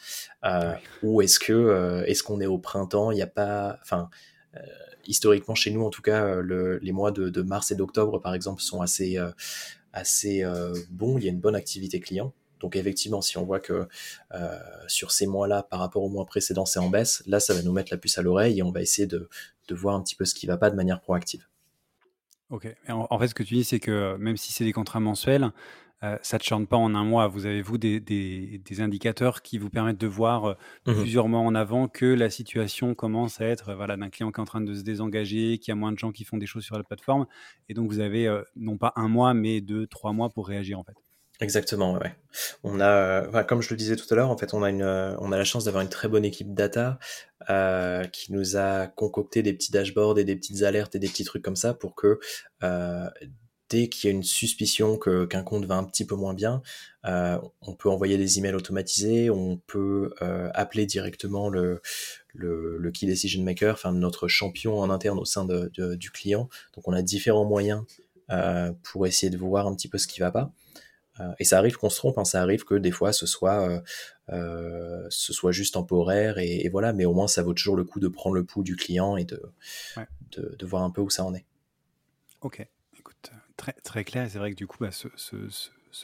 [0.46, 3.12] Euh, ou est-ce que, est-ce qu'on est au printemps?
[3.12, 4.10] Il n'y a pas, enfin,
[5.06, 8.82] historiquement chez nous, en tout cas, les mois de, mars et d'octobre, par exemple, sont
[8.82, 9.18] assez,
[9.92, 10.46] assez
[10.90, 11.18] bons.
[11.18, 12.34] Il y a une bonne activité client.
[12.60, 13.88] Donc effectivement, si on voit que
[14.88, 17.74] sur ces mois-là, par rapport au mois précédent, c'est en baisse, là, ça va nous
[17.74, 19.30] mettre la puce à l'oreille et on va essayer de,
[19.68, 21.48] de voir un petit peu ce qui ne va pas de manière proactive.
[22.50, 22.68] Ok.
[22.88, 25.52] En, fait, ce que tu dis, c'est que même si c'est des contrats mensuels,
[26.04, 27.28] euh, ça ne te chante pas en un mois.
[27.28, 30.54] Vous avez, vous, des, des, indicateurs qui vous permettent de voir euh,
[30.86, 34.40] mmh plusieurs mois en avant que la situation commence à être voilà, d'un client qui
[34.40, 36.64] est en train de se désengager, qui a moins de gens qui font des choses
[36.64, 37.26] sur la plateforme.
[37.70, 40.78] Et donc, vous avez euh, non pas un mois, mais deux, trois mois pour réagir,
[40.78, 41.03] en fait.
[41.44, 42.16] Exactement, ouais.
[42.64, 44.84] On a, enfin, comme je le disais tout à l'heure, en fait, on a une,
[44.84, 47.00] on a la chance d'avoir une très bonne équipe data
[47.50, 51.26] euh, qui nous a concocté des petits dashboards et des petites alertes et des petits
[51.26, 52.20] trucs comme ça pour que
[52.64, 53.10] euh,
[53.68, 56.62] dès qu'il y a une suspicion que qu'un compte va un petit peu moins bien,
[57.06, 61.82] euh, on peut envoyer des emails automatisés, on peut euh, appeler directement le,
[62.34, 66.48] le, le, key decision maker, enfin notre champion en interne au sein de, du client.
[66.76, 67.84] Donc on a différents moyens
[68.32, 70.54] euh, pour essayer de voir un petit peu ce qui va pas.
[71.20, 73.70] Euh, et ça arrive qu'on se trompe, hein, ça arrive que des fois ce soit,
[73.70, 73.82] euh,
[74.30, 78.00] euh, ce soit juste temporaire et, voilà, mais au moins ça vaut toujours le coup
[78.00, 79.42] de prendre le pouls du client et de,
[80.38, 81.46] de, voir un peu où ça en est.
[82.42, 82.66] Ok,
[82.98, 84.28] écoute, très, très clair.
[84.30, 85.36] C'est vrai que du coup, bah, ce, ce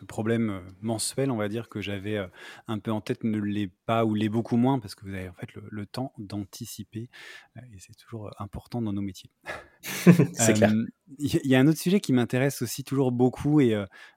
[0.07, 2.27] problème euh, mensuel, on va dire, que j'avais euh,
[2.67, 5.29] un peu en tête ne l'est pas ou l'est beaucoup moins parce que vous avez
[5.29, 7.09] en fait le, temps d'anticiper
[7.57, 9.31] euh, et c'est toujours important dans nos métiers.
[10.33, 10.71] c'est clair.
[11.17, 13.73] Il y, a un autre sujet qui m'intéresse aussi toujours beaucoup et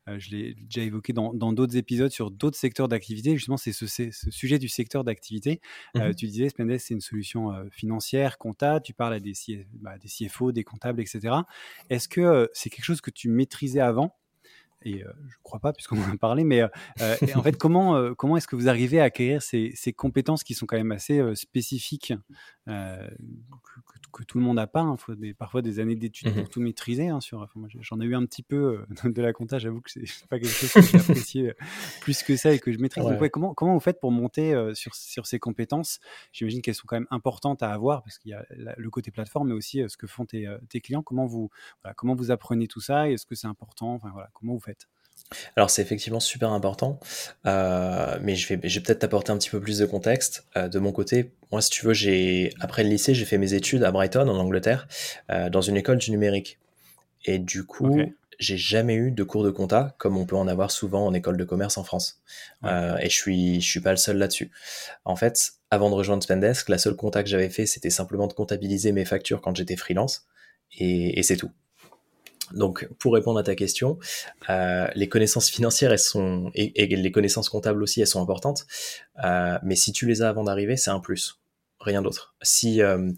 [0.06, 3.34] je l'ai déjà évoqué dans d'autres épisodes sur d'autres secteurs d'activité.
[3.34, 5.62] Justement, c'est ce, ce, sujet du secteur d'activité.
[5.94, 8.84] Mmh tu disais, Spendes, c'est une solution financière, comptable.
[8.84, 9.32] Tu parles à des,
[9.72, 11.34] bah, des CFO, des comptables, etc.
[11.88, 14.14] Est-ce que c'est quelque chose que tu maîtrisais avant?
[14.84, 18.46] Et je ne crois pas puisqu'on en a parlé, mais en fait, comment, comment est-ce
[18.46, 22.12] que vous arrivez à acquérir ces, ces, compétences qui sont quand même assez spécifiques
[24.12, 24.82] que, tout le monde n'a pas.
[24.82, 24.96] Il hein.
[24.96, 27.08] faut des, parfois des années d'études mmh pour tout maîtriser.
[27.08, 30.26] Hein, sur, enfin, j'en ai eu un petit peu de la compta, j'avoue que c'est
[30.28, 31.48] pas quelque chose que j'apprécie
[32.00, 33.04] plus que ça et que je maîtrise.
[33.04, 36.00] Donc, comment, comment vous faites pour monter sur, sur ces compétences?
[36.32, 39.48] J'imagine qu'elles sont quand même importantes à avoir parce qu'il y a le côté plateforme,
[39.48, 41.02] mais aussi ce que font tes, tes clients.
[41.02, 41.50] Comment vous,
[41.82, 43.10] voilà, comment vous apprenez tout ça?
[43.10, 43.94] Est-ce que c'est important?
[43.94, 44.71] Enfin, voilà, Comment vous faites?
[45.56, 46.98] Alors c'est effectivement super important,
[47.46, 50.46] euh, mais je vais, peut-être t'apporter un petit peu plus de contexte.
[50.56, 53.54] Euh, de mon côté, moi si tu veux, j'ai après le lycée, j'ai fait mes
[53.54, 54.88] études à Brighton en Angleterre,
[55.30, 56.58] euh, dans une école du numérique.
[57.24, 58.00] Et du coup,
[58.40, 61.36] j'ai jamais eu de cours de compta comme on peut en avoir souvent en école
[61.36, 62.20] de commerce en France.
[62.64, 64.50] et je suis, je suis pas le seul là-dessus.
[65.04, 68.32] En fait, avant de rejoindre Spendesk, la seule compta que j'avais fait, c'était simplement de
[68.32, 70.26] comptabiliser mes factures quand j'étais freelance,
[70.78, 71.52] et c'est tout.
[72.54, 73.98] Donc, pour répondre à ta question,
[74.50, 78.66] euh, les connaissances financières, elles sont et, les connaissances comptables aussi, elles sont importantes.
[79.24, 81.40] Euh, mais si tu les as avant d'arriver, c'est un plus,
[81.80, 82.34] rien d'autre.
[82.42, 83.12] Si euh,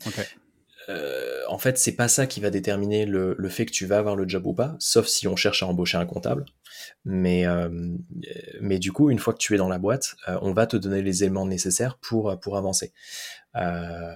[1.49, 4.29] en fait, c'est pas ça qui va déterminer le, fait que tu vas avoir le
[4.29, 6.44] job ou pas, sauf si on cherche à embaucher un comptable.
[7.07, 7.47] Mais,
[8.61, 11.01] mais du coup, une fois que tu es dans la boîte, on va te donner
[11.01, 12.92] les éléments nécessaires pour, pour avancer.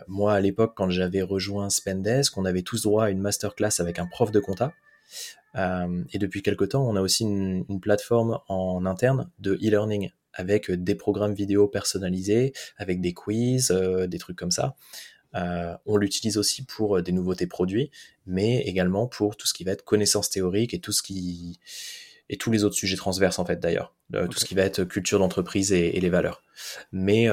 [0.09, 3.99] moi, à l'époque, quand j'avais rejoint Spendesk, on avait tous droit à une masterclass avec
[3.99, 4.75] un prof de compta.
[5.57, 10.71] Euh, et depuis quelque temps, on a aussi une, plateforme en interne de e-learning avec
[10.71, 14.77] des programmes vidéo personnalisés, avec des quiz, euh, des trucs comme ça.
[15.35, 17.91] Euh, on l'utilise aussi pour des nouveautés produits,
[18.27, 21.59] mais également pour tout ce qui va être connaissances théoriques et tout ce qui
[22.31, 25.19] et tous les autres sujets transverses en fait d'ailleurs, tout ce qui va être culture
[25.19, 26.43] d'entreprise et, et, les valeurs.
[26.93, 27.27] Mais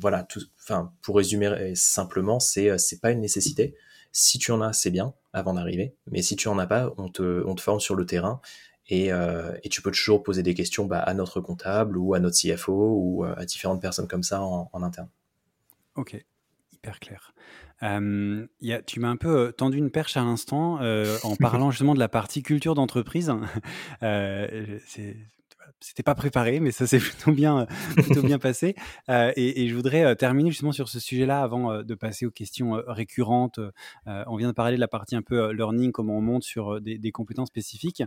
[0.00, 0.26] voilà,
[0.62, 3.74] enfin pour résumer simplement, c'est c'est pas une nécessité.
[4.12, 5.94] Si tu en as, c'est bien avant d'arriver.
[6.10, 8.40] Mais si tu en as pas, on te, on te forme sur le terrain
[8.88, 12.18] et, euh, et, tu peux toujours poser des questions bah, à notre comptable ou à
[12.18, 15.08] notre CFO ou euh, à différentes personnes comme ça en, en interne.
[15.94, 16.16] Ok,
[16.72, 17.32] hyper clair.
[17.82, 20.80] Euh, y a, tu m'as un peu tendu une perche à l'instant
[21.22, 23.32] en parlant justement de la partie culture d'entreprise.
[24.00, 25.16] c'est
[25.80, 28.74] c'était pas préparé, mais ça s'est plutôt bien, plutôt bien passé.
[29.08, 32.26] Euh, et, et, je voudrais euh, terminer justement sur ce sujet-là avant euh, de passer
[32.26, 33.60] aux questions euh, récurrentes.
[34.06, 36.98] on vient de parler de la partie un peu learning, comment on monte sur des,
[36.98, 38.02] des compétences spécifiques.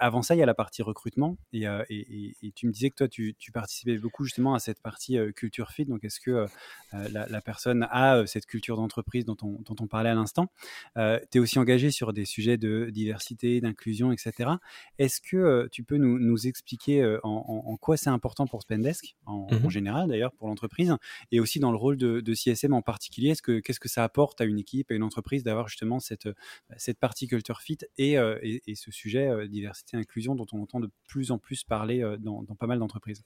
[0.00, 1.36] Avant ça, il y a la partie recrutement.
[1.52, 4.80] Et, et, et, tu me disais que toi, tu, tu, participais beaucoup justement à cette
[4.80, 5.84] partie culture fit.
[5.84, 6.46] Donc, est-ce que
[6.92, 10.48] la, la, personne a cette culture d'entreprise dont on, dont on parlait à l'instant?
[10.96, 14.50] Tu es aussi engagé sur des sujets de diversité, d'inclusion, etc.
[14.98, 19.46] Est-ce que tu peux nous, nous expliquer euh, en, quoi c'est important pour Spendesk, en,
[19.50, 20.94] mmh général d'ailleurs pour l'entreprise,
[21.30, 23.30] et aussi dans le rôle de, CSM en particulier.
[23.30, 26.26] Est-ce que, qu'est-ce que ça apporte à une équipe, à une entreprise d'avoir justement cette,
[26.26, 26.34] euh,
[26.76, 30.80] cette partie culture fit et, euh, et, ce sujet diversité et inclusion dont on entend
[30.80, 33.24] de plus en plus parler dans, dans pas mal d'entreprises?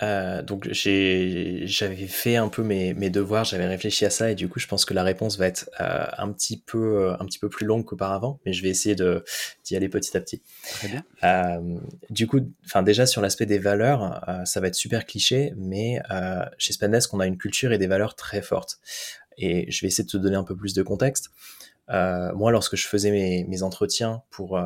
[0.00, 4.48] Euh, donc j'avais fait un peu mes, mes devoirs, j'avais réfléchi à ça et du
[4.48, 7.40] coup je pense que la réponse va être euh, un petit peu euh, un petit
[7.40, 10.40] peu plus longue qu'auparavant, mais je vais essayer d'y aller petit à petit.
[10.62, 11.04] Très bien.
[11.24, 11.78] Euh,
[12.10, 16.00] du coup, enfin déjà sur l'aspect des valeurs, ça va être super cliché, mais
[16.58, 18.78] chez Spendesk on a une culture et des valeurs très fortes.
[19.36, 21.30] Et je vais essayer de te donner un peu plus de contexte.
[21.88, 24.60] moi, lorsque je faisais mes, mes entretiens pour,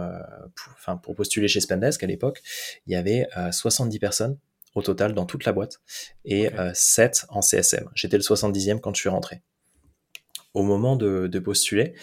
[0.54, 2.42] pour, pour postuler chez Spendesk à l'époque,
[2.86, 4.36] il y avait 70 personnes
[4.74, 5.80] au total dans toute la boîte
[6.24, 7.88] et 7 euh, en CSM.
[7.94, 9.42] J'étais le 70e quand je suis rentré.
[10.54, 11.94] Au moment de, postuler,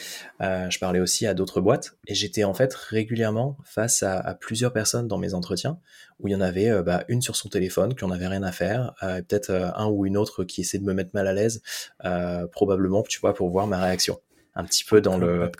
[0.41, 4.73] euh, je parlais aussi à d'autres boîtes et j'étais en fait régulièrement face à, plusieurs
[4.73, 5.79] personnes dans mes entretiens
[6.19, 8.41] où il y en avait euh, bah, une sur son téléphone qui en avait rien
[8.41, 11.61] à faire, peut-être un ou une autre qui essaie de me mettre mal à l'aise,
[12.51, 14.19] probablement tu vois pour voir ma réaction.
[14.55, 15.51] Un petit peu dans le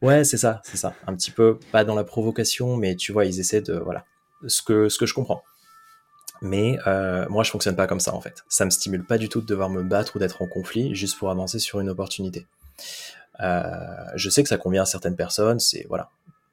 [0.00, 0.94] ouais c'est ça c'est ça.
[1.08, 4.04] Un petit peu pas dans la provocation mais tu vois ils essaient de voilà
[4.46, 5.42] ce que ce que je comprends
[6.42, 8.44] mais euh, moi, je fonctionne pas comme ça en fait.
[8.48, 11.18] Ça me stimule pas du tout de devoir me battre ou d'être en conflit juste
[11.18, 12.46] pour avancer sur une opportunité.
[13.40, 13.70] Euh,
[14.14, 15.60] je sais que ça convient à certaines personnes.
[15.60, 16.10] C'est voilà,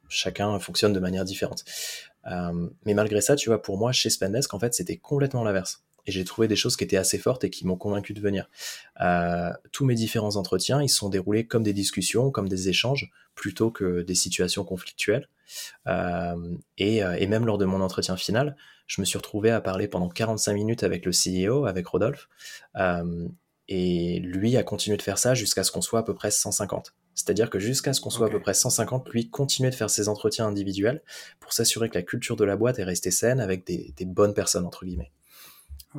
[0.08, 1.64] chacun fonctionne de manière différente.
[2.26, 5.82] Euh, mais malgré ça, tu vois, pour moi, chez Spendesk, en fait, c'était complètement l'inverse.
[6.06, 8.48] et j'ai trouvé des choses qui étaient assez fortes et qui m'ont convaincu de venir.
[9.72, 14.02] Tous mes différents entretiens, ils sont déroulés comme des discussions, comme des échanges, plutôt que
[14.02, 15.28] des situations conflictuelles.
[16.78, 20.52] Et, même lors de mon entretien final, je me suis retrouvé à parler pendant 45
[20.52, 22.28] minutes avec le CEO, avec Rodolphe,
[23.68, 26.94] et lui a continué de faire ça jusqu'à ce qu'on soit à peu près 150.
[27.14, 30.08] C'est-à-dire que jusqu'à ce qu'on soit à peu près 150, lui continuait de faire ses
[30.08, 31.02] entretiens individuels
[31.40, 34.66] pour s'assurer que la culture de la boîte est restée saine avec des, bonnes personnes,
[34.66, 35.12] entre guillemets.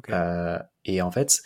[0.10, 1.42] Euh, et en fait,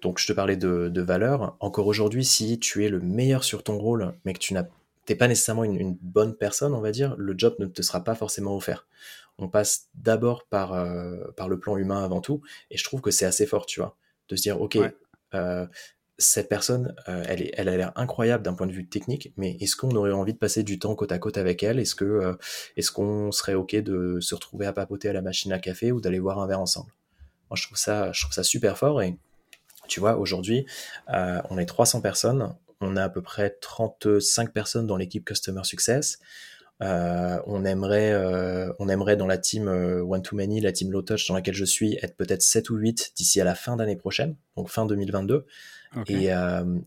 [0.00, 1.56] donc je te parlais de, de valeur.
[1.60, 4.64] Encore aujourd'hui, si tu es le meilleur sur ton rôle, mais que tu n'as
[5.14, 8.56] pas nécessairement une, bonne personne, on va dire, le job ne te sera pas forcément
[8.56, 8.86] offert.
[9.38, 13.10] On passe d'abord par, euh, par le plan humain avant tout, et je trouve que
[13.10, 13.96] c'est assez fort, tu vois,
[14.28, 14.78] de se dire, ok,
[15.34, 15.66] euh,
[16.18, 19.56] cette personne, euh, elle, est, elle a l'air incroyable d'un point de vue technique, mais
[19.60, 21.78] est-ce qu'on aurait envie de passer du temps côte à côte avec elle?
[21.78, 22.38] Est-ce que
[22.76, 26.00] est-ce qu'on serait ok de se retrouver à papoter à la machine à café ou
[26.00, 26.90] d'aller boire un verre ensemble?
[27.50, 29.02] Moi, je trouve ça, je trouve ça super fort.
[29.02, 29.18] Et
[29.88, 30.64] tu vois, aujourd'hui,
[31.08, 36.18] on est 300 personnes, on a à peu près 35 personnes dans l'équipe Customer Success.
[36.82, 40.92] Euh, on aimerait, euh, on aimerait dans la team euh, One to Many, la team
[40.92, 43.76] Low Touch dans laquelle je suis, être peut-être 7 ou 8 d'ici à la fin
[43.76, 45.46] d'année prochaine, donc fin 2022.
[46.08, 46.28] Et,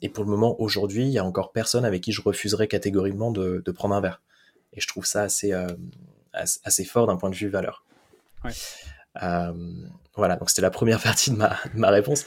[0.01, 3.31] et, pour le moment, aujourd'hui, il y a encore personne avec qui je refuserais catégoriquement
[3.31, 4.21] de, de prendre un verre.
[4.73, 5.51] Et je trouve ça assez,
[6.33, 7.83] assez fort d'un point de vue valeur.
[8.43, 8.51] Ouais.
[10.15, 12.23] voilà, donc c'était la première partie de ma, de ma réponse.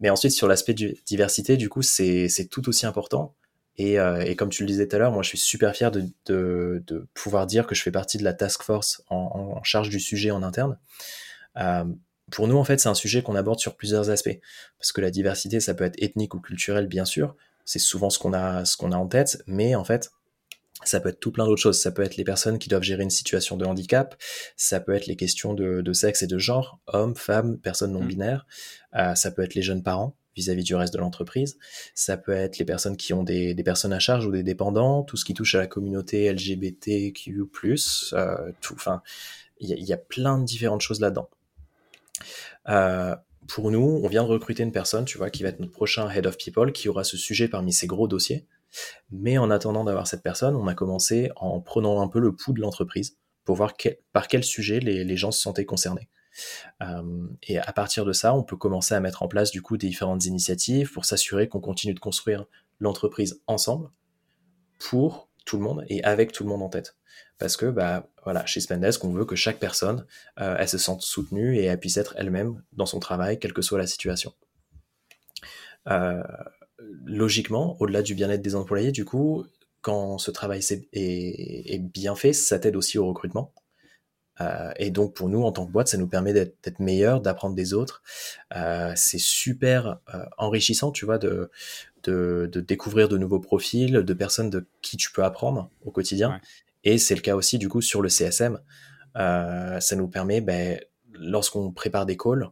[0.00, 3.34] mais ensuite, sur l'aspect diversité, du coup, c'est tout aussi important.
[3.80, 6.04] Euh, et, comme tu le disais tout à l'heure, moi je suis super fier de,
[6.26, 10.30] de, pouvoir dire que je fais partie de la task force en, charge du sujet
[10.30, 10.78] en interne.
[11.56, 11.84] Euh,
[12.30, 14.38] pour nous, en fait, c'est un sujet qu'on aborde sur plusieurs aspects.
[14.78, 17.36] Parce que la diversité, ça peut être ethnique ou culturelle, bien sûr.
[17.64, 19.42] C'est souvent ce qu'on a, ce qu'on a en tête.
[19.46, 20.10] Mais en fait,
[20.84, 21.80] ça peut être tout plein d'autres choses.
[21.80, 24.14] Ça peut être les personnes qui doivent gérer une situation de handicap.
[24.56, 28.08] Ça peut être les questions de, sexe et de genre, hommes, femmes, personnes non mmh.
[28.08, 28.46] binaires.
[28.94, 31.58] Euh, ça peut être les jeunes parents vis-à-vis du reste de l'entreprise.
[31.94, 35.16] Ça peut être les personnes qui ont des, personnes à charge ou des dépendants, tout
[35.16, 37.36] ce qui touche à la communauté LGBTQ+,
[38.12, 39.02] euh, tout, enfin,
[39.60, 41.28] il y, a plein de différentes choses là-dedans.
[42.68, 43.16] Euh,
[43.48, 46.08] pour nous, on vient de recruter une personne, tu vois, qui va être notre prochain
[46.08, 48.46] Head of People, qui aura ce sujet parmi ses gros dossiers.
[49.10, 52.52] Mais en attendant d'avoir cette personne, on a commencé en prenant un peu le pouls
[52.52, 53.72] de l'entreprise pour voir
[54.12, 56.08] par quel sujet les gens se sentaient concernés.
[56.82, 59.76] Euh, et à partir de ça, on peut commencer à mettre en place du coup
[59.76, 62.46] des différentes initiatives pour s'assurer qu'on continue de construire
[62.80, 63.90] l'entreprise ensemble
[64.78, 66.96] pour tout le monde et avec tout le monde en tête.
[67.38, 70.06] Parce que bah voilà, chez Spendesk, on veut que chaque personne
[70.40, 73.62] euh, elle se sente soutenue et elle puisse être elle-même dans son travail, quelle que
[73.62, 74.34] soit la situation.
[75.88, 76.22] Euh,
[77.04, 79.44] logiquement, au-delà du bien-être des employés, du coup,
[79.80, 80.60] quand ce travail
[80.92, 83.52] est bien fait, ça t'aide aussi au recrutement.
[84.40, 87.54] Euh, et donc pour nous, en tant que boîte, ça nous permet d'être meilleurs, d'apprendre
[87.54, 88.02] des autres.
[88.54, 91.50] Euh, c'est super euh, enrichissant, tu vois, de,
[92.04, 96.40] de, de, découvrir de nouveaux profils, de personnes de qui tu peux apprendre au quotidien.
[96.84, 98.60] Et c'est le cas aussi du coup sur le CSM.
[99.14, 100.80] ça nous permet, ben,
[101.14, 102.48] lorsqu'on prépare des calls,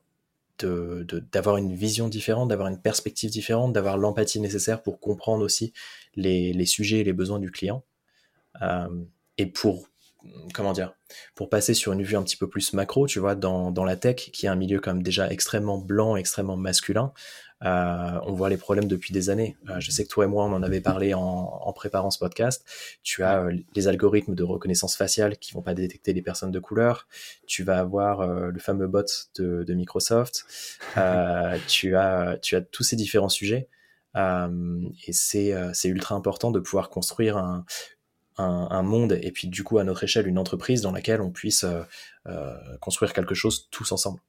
[0.58, 5.72] d'avoir de, une vision différente, d'avoir une perspective différente, d'avoir l'empathie nécessaire pour comprendre aussi
[6.16, 7.84] les, les, sujets et les besoins du client.
[9.38, 9.88] et pour
[10.54, 10.94] comment dire,
[11.34, 13.96] pour passer sur une vue un petit peu plus macro, tu vois, dans, dans la
[13.96, 17.12] tech, qui est un milieu comme déjà extrêmement blanc, extrêmement masculin,
[17.64, 19.56] euh, on voit les problèmes depuis des années.
[19.70, 22.18] Euh, je sais que toi et moi, on en avait parlé en, en préparant ce
[22.18, 22.64] podcast.
[23.02, 26.58] Tu as euh, les algorithmes de reconnaissance faciale qui vont pas détecter les personnes de
[26.58, 27.08] couleur.
[27.46, 29.04] Tu vas avoir le fameux bot
[29.36, 30.44] de, de Microsoft.
[31.68, 33.68] tu as, tu as tous ces différents sujets.
[34.16, 37.64] et c'est ultra important de pouvoir construire un,
[38.38, 41.64] un, monde et puis du coup à notre échelle une entreprise dans laquelle on puisse
[41.64, 41.82] euh,
[42.26, 44.20] euh, construire quelque chose tous ensemble.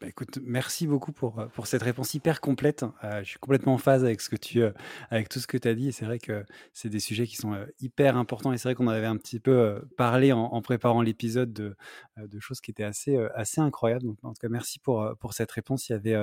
[0.00, 2.84] Bah, écoute, merci beaucoup pour, euh, pour cette réponse hyper complète.
[3.02, 4.62] je suis complètement en phase avec, ce que tu,
[5.10, 5.88] avec tout ce que tu as dit.
[5.88, 8.52] Et c'est vrai que c'est des sujets qui sont hyper importants.
[8.52, 11.76] Et c'est vrai qu'on avait un petit peu parlé en, préparant l'épisode de,
[12.16, 14.04] de choses qui étaient assez, assez incroyables.
[14.04, 15.88] Donc, en tout cas, merci pour, pour cette réponse.
[15.88, 16.16] Il y avait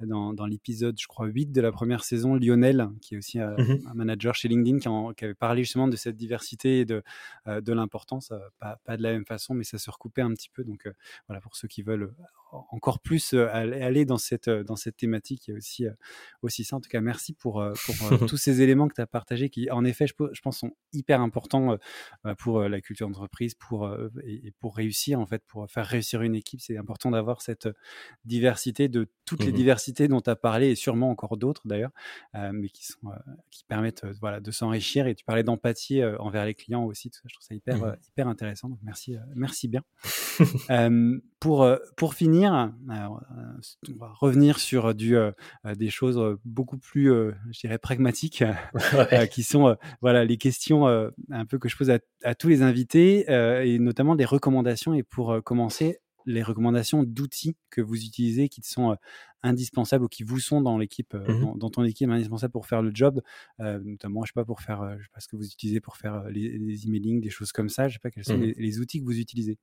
[0.00, 3.66] dans, dans l'épisode, je crois, 8 de la première saison, Lionel, qui est aussi mmh
[3.88, 7.02] un manager chez LinkedIn, qui, qui, avait parlé justement de cette diversité et de,
[7.46, 8.32] de l'importance.
[8.60, 10.62] Pas, pas, de la même façon, mais ça se recoupait un petit peu.
[10.62, 10.88] Donc,
[11.26, 12.14] voilà, pour ceux qui veulent
[12.70, 15.48] encore plus plus aller dans cette, dans cette thématique.
[15.48, 15.86] Il y a aussi,
[16.42, 16.76] aussi ça.
[16.76, 17.94] En tout cas, merci pour, pour
[18.28, 21.20] tous ces éléments que tu as partagés qui, en effet, je, je, pense, sont hyper
[21.20, 21.76] importants
[22.38, 23.90] pour la culture d'entreprise pour,
[24.24, 26.60] et, pour réussir, en fait, pour faire réussir une équipe.
[26.60, 27.68] C'est important d'avoir cette
[28.24, 31.92] diversité de toutes les mmh diversités dont tu as parlé et sûrement encore d'autres d'ailleurs,
[32.34, 32.98] mais qui, sont,
[33.50, 35.06] qui permettent voilà, de s'enrichir.
[35.06, 37.10] Et tu parlais d'empathie envers les clients aussi.
[37.10, 38.68] Tout ça, je trouve ça hyper, mmh hyper intéressant.
[38.68, 39.82] Donc, merci, merci bien.
[41.40, 42.72] pour, pour finir,
[43.08, 45.16] on va revenir sur du,
[45.76, 48.44] des choses beaucoup plus, je dirais, pragmatiques,
[49.30, 53.26] qui sont voilà, les questions un peu que je pose à, à tous les invités,
[53.30, 54.94] et notamment des recommandations.
[54.94, 58.96] Et pour commencer, les recommandations d'outils que vous utilisez qui sont
[59.42, 62.90] indispensables ou qui vous sont dans l'équipe, mmh dans, ton équipe indispensables pour faire le
[62.92, 63.22] job,
[63.58, 66.24] notamment, je sais pas, pour faire, je sais pas ce que vous utilisez pour faire
[66.28, 67.88] les, les emailing, des choses comme ça.
[67.88, 69.58] Je sais pas quels sont mmh les, outils que vous utilisez.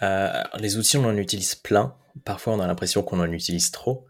[0.00, 1.94] Les outils, on en utilise plein.
[2.24, 4.06] Parfois, on a l'impression qu'on en utilise trop.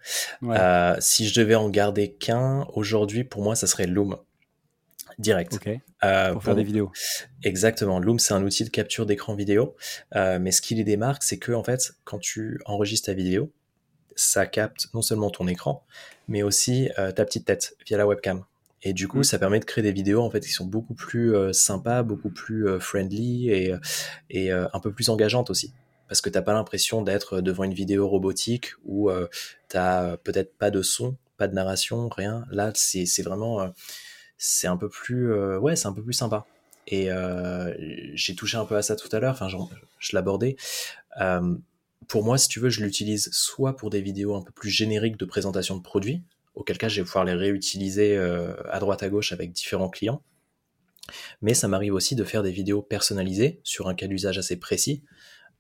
[1.01, 4.17] si je devais en garder qu'un, aujourd'hui, pour moi, ça serait Loom
[5.19, 5.59] direct.
[6.05, 6.93] Euh, pour, faire des vidéos.
[7.43, 7.99] Exactement.
[7.99, 9.77] Loom, c'est un outil de capture d'écran vidéo.
[10.15, 13.51] Euh, mais ce qui les démarque, c'est que en fait, quand tu enregistres ta vidéo,
[14.15, 15.85] ça capte non seulement ton écran,
[16.29, 18.45] mais aussi euh, ta petite tête via la webcam.
[18.87, 19.25] Et du coup, mm.
[19.25, 22.67] ça permet de créer des vidéos en fait qui sont beaucoup plus sympas, beaucoup plus
[22.81, 23.75] friendly et,
[24.31, 25.73] et un peu plus engageantes aussi.
[26.09, 29.11] Parce que t'as pas l'impression d'être devant une vidéo robotique où
[29.69, 32.45] t'as peut-être pas de son, pas de narration, rien.
[32.51, 33.73] Là, c'est vraiment
[34.39, 36.47] c'est un peu plus euh, ouais c'est un peu plus sympa
[36.87, 37.75] et euh,
[38.15, 39.49] j'ai touché un peu à ça tout à l'heure enfin
[39.99, 40.57] je l'abordais
[41.21, 41.55] euh,
[42.07, 45.17] pour moi si tu veux je l'utilise soit pour des vidéos un peu plus génériques
[45.17, 46.23] de présentation de produits
[46.57, 50.23] auquel cas je vais pouvoir les réutiliser à droite à gauche avec différents clients.
[51.41, 55.05] Mais ça m'arrive aussi de faire des vidéos personnalisées sur un cas d'usage assez précis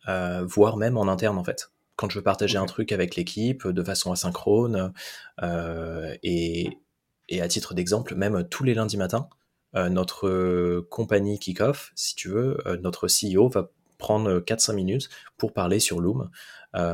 [0.06, 1.70] voire même en interne en fait.
[1.96, 4.92] Quand je veux partager un truc avec l'équipe de façon asynchrone
[6.22, 6.70] et,
[7.28, 9.28] et à titre d'exemple, même tous les lundis matins,
[9.76, 15.08] euh, notre euh, compagnie Kickoff, si tu veux, euh, notre CEO va prendre 4-5 minutes
[15.36, 16.30] pour parler sur Loom,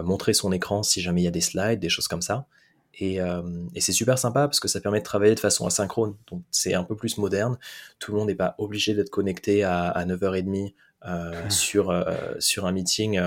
[0.05, 2.47] montrer son écran si jamais il y a des slides, des choses comme ça.
[2.95, 3.16] Et,
[3.74, 6.14] et c'est super sympa parce que ça permet de travailler de façon asynchrone.
[6.30, 7.59] Donc c'est un peu plus moderne.
[7.99, 10.74] Tout le monde n'est pas obligé d'être connecté à, à 9h30
[11.07, 11.93] euh, sur,
[12.38, 13.18] sur un meeting,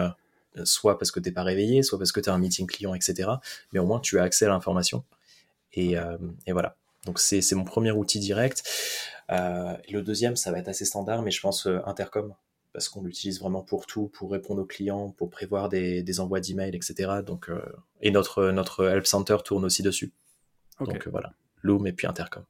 [0.64, 2.94] soit parce que tu n'es pas réveillé, soit parce que tu as un meeting client,
[2.94, 3.30] etc.
[3.74, 5.04] Mais au moins tu as accès à l'information.
[5.74, 5.96] Et,
[6.46, 6.76] et voilà.
[7.06, 8.64] Donc c'est mon premier outil direct.
[9.32, 12.34] Euh, le deuxième, ça va être assez standard, mais je pense euh, Intercom,
[12.76, 16.42] parce qu'on l'utilise vraiment pour tout, pour répondre aux clients, pour prévoir des, des envois
[16.42, 17.22] d'emails, etc.
[17.26, 17.62] Donc, euh,
[18.02, 20.12] et notre, notre Help Center tourne aussi dessus.
[20.82, 22.44] Donc voilà, Loom et puis Intercom.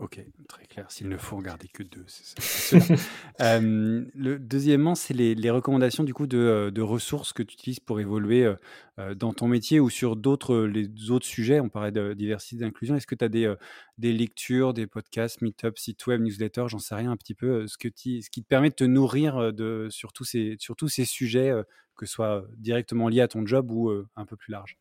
[0.00, 0.88] Ok, très clair.
[0.92, 2.40] S'il ne faut en garder que deux, c'est
[2.78, 2.94] ça.
[3.40, 7.54] euh, le deuxièmement, c'est les, les, recommandations du coup de, euh, de, ressources que tu
[7.54, 8.54] utilises pour évoluer
[9.00, 11.58] euh, dans ton métier ou sur d'autres les autres sujets.
[11.58, 12.94] On parlait de diversité, d'inclusion.
[12.94, 13.52] Est-ce que tu as des,
[13.98, 17.76] des lectures, des podcasts, meetup, site web, newsletter, j'en sais rien un petit peu, ce,
[17.76, 21.06] que ce qui te permet de te nourrir de, sur, tous ces, sur tous ces
[21.06, 21.52] sujets,
[21.96, 24.78] que ce soit directement lié à ton job ou un peu plus large?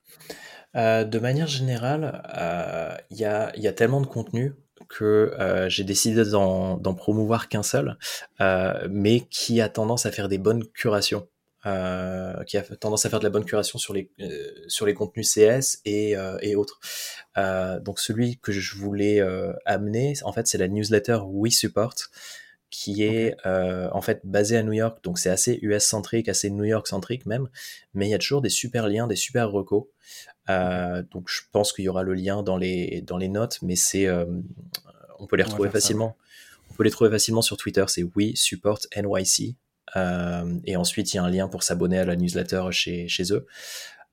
[0.76, 2.22] De manière générale,
[3.10, 4.54] il y a, y, a, tellement de contenu
[4.90, 7.98] que euh, j'ai décidé d'en promouvoir qu'un seul,
[8.42, 11.28] euh, mais qui a tendance à faire des bonnes curations.
[11.66, 14.10] Euh, qui a tendance à faire de la bonne curation sur les
[14.68, 16.80] sur les contenus CS et, et autres.
[17.82, 19.22] donc celui que je voulais
[19.66, 21.96] amener, en fait, c'est la newsletter We Support,
[22.70, 25.04] qui est en fait basée à New York.
[25.04, 27.50] Donc c'est assez US centrique, assez New York centrique même,
[27.94, 29.88] mais il y a toujours des super liens, des super recos.
[30.50, 33.76] Euh, donc je pense qu'il y aura le lien dans les, dans les notes, mais
[33.76, 34.26] c'est, euh,
[35.20, 36.18] on peut les retrouver facilement.
[36.72, 39.56] On peut les trouver facilement sur Twitter, c'est We Support NYC.
[39.96, 43.34] Euh, et ensuite, il y a un lien pour s'abonner à la newsletter chez, chez
[43.34, 43.46] eux.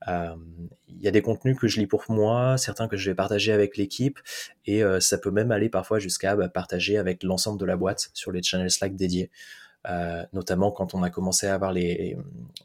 [0.07, 3.53] Il y a des contenus que je lis pour moi, certains que je vais partager
[3.53, 4.19] avec l'équipe,
[4.67, 8.31] et ça peut même aller parfois jusqu'à bah, partager avec l'ensemble de la boîte sur
[8.31, 9.31] les channels Slack dédiés.
[9.87, 12.17] Euh, notamment quand on a commencé à avoir les,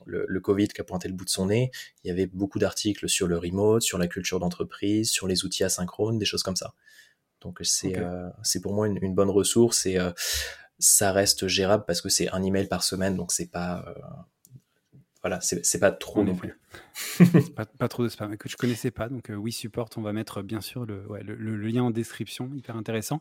[0.05, 1.70] le, Covid qui a pointé le bout de son nez,
[2.03, 5.65] il y avait beaucoup d'articles sur le remote, sur la culture d'entreprise, sur les outils
[5.65, 6.74] asynchrones, des choses comme ça.
[7.41, 10.11] Donc c'est euh, c'est pour moi une, bonne ressource et euh,
[10.78, 13.86] ça reste gérable parce que c'est un email par semaine, donc c'est pas
[15.22, 16.57] voilà, c'est pas trop non plus.
[17.55, 20.41] pas, pas, trop de spam que je connaissais pas, donc oui support, on va mettre
[20.41, 23.20] bien sûr le, ouais, le, le lien en description, hyper intéressant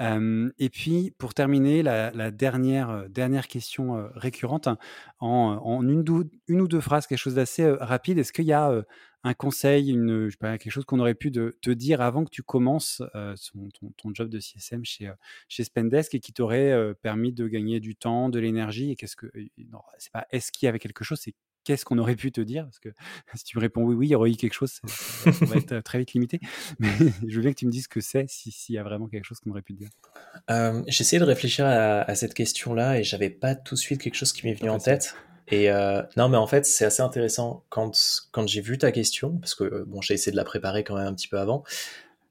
[0.00, 4.78] et puis, pour terminer, la, dernière, dernière question récurrente, hein,
[5.20, 8.18] en, une, ou deux phrases, quelque chose d'assez rapide.
[8.18, 8.84] Est-ce qu'il y a
[9.24, 9.96] un conseil,
[10.40, 13.02] quelque chose qu'on aurait pu te dire avant que tu commences
[13.96, 15.12] ton, job de CSM chez,
[15.48, 19.26] chez Spendesk et qui t'aurait permis de gagner du temps, de l'énergie Et qu'est-ce que,
[19.98, 21.20] c'est pas est-ce qu'il y avait quelque chose,
[21.64, 22.64] qu'est-ce qu'on aurait pu te dire?
[22.64, 22.88] Parce que
[23.34, 25.80] si tu me réponds oui, oui, il y aurait eu quelque chose, ça, va être
[25.84, 26.40] très vite limité.
[26.78, 26.90] Mais
[27.26, 29.24] je veux bien que tu me dises ce que c'est, s'il y a vraiment quelque
[29.24, 29.90] chose qu'on aurait pu te dire.
[30.50, 34.32] Euh, J'essayais de réfléchir à, cette question-là et j'avais pas tout de suite quelque chose
[34.32, 35.14] qui m'est venu en tête.
[35.48, 37.92] Et euh, non, mais en fait, c'est assez intéressant quand,
[38.30, 41.06] quand j'ai vu ta question, parce que bon, j'ai essayé de la préparer quand même
[41.06, 41.64] un petit peu avant.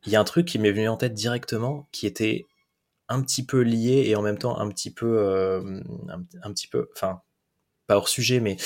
[0.05, 2.45] Il y a un truc qui m'est venu en tête directement qui était
[3.11, 5.82] un petit peu lié et en même temps un petit peu, euh,
[6.41, 7.21] un, petit peu, enfin,
[7.86, 8.57] pas hors sujet, mais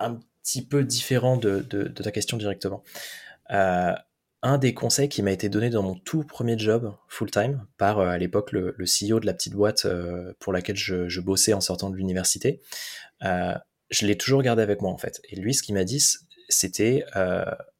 [0.00, 2.82] un petit peu différent de, ta question directement.
[3.50, 3.92] Euh,
[4.42, 8.06] un des conseils qui m'a été donné dans mon tout premier job full-time par euh,
[8.06, 11.90] à l'époque le, CEO de la petite boîte euh, pour laquelle je, bossais en sortant
[11.90, 12.60] de l'université,
[13.20, 15.20] je l'ai toujours gardé avec moi en fait.
[15.28, 16.02] Et lui, ce qu'il m'a dit,
[16.48, 17.04] c'était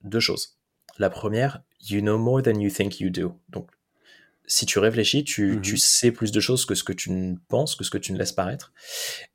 [0.03, 0.59] deux choses.
[0.99, 3.39] La première, you know more than you think you do.
[3.51, 3.71] Donc,
[4.47, 5.61] si tu réfléchis, tu, mm-hmm.
[5.61, 8.13] tu sais plus de choses que ce que tu ne penses, que ce que tu
[8.13, 8.73] ne laisses paraître.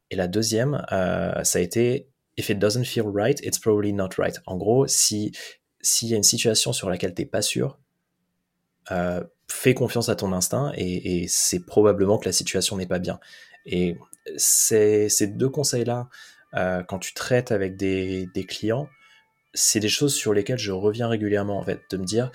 [0.09, 4.39] Et la deuxième, ça a été if it doesn't feel right, it's probably not right.
[4.45, 5.31] En gros, si
[5.81, 7.77] s'il y a une situation sur laquelle t'es pas sûr,
[8.91, 13.19] euh, fais confiance à ton instinct et, c'est probablement que la situation n'est pas bien.
[13.65, 13.97] Et
[14.37, 16.09] ces, deux conseils-là,
[16.55, 18.87] euh, quand tu traites avec des, des clients,
[19.53, 22.31] c'est des choses sur lesquelles je reviens régulièrement en fait, de me dire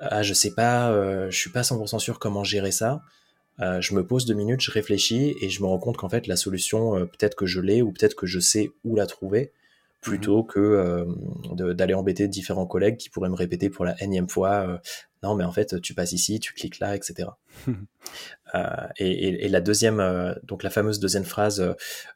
[0.00, 3.02] ah je sais pas, euh, je suis pas 100% sûr comment gérer ça.
[3.60, 6.26] Euh, je me pose deux minutes, je réfléchis et je me rends compte qu'en fait
[6.26, 9.52] la solution, euh, peut-être que je l'ai ou peut-être que je sais où la trouver,
[10.00, 10.46] plutôt mhm.
[10.46, 14.80] que euh, d'aller embêter différents collègues qui pourraient me répéter pour la énième fois,
[15.22, 17.28] non mais en fait tu passes ici, tu cliques là, etc.
[18.98, 21.74] et, et, la deuxième, donc la fameuse deuxième phrase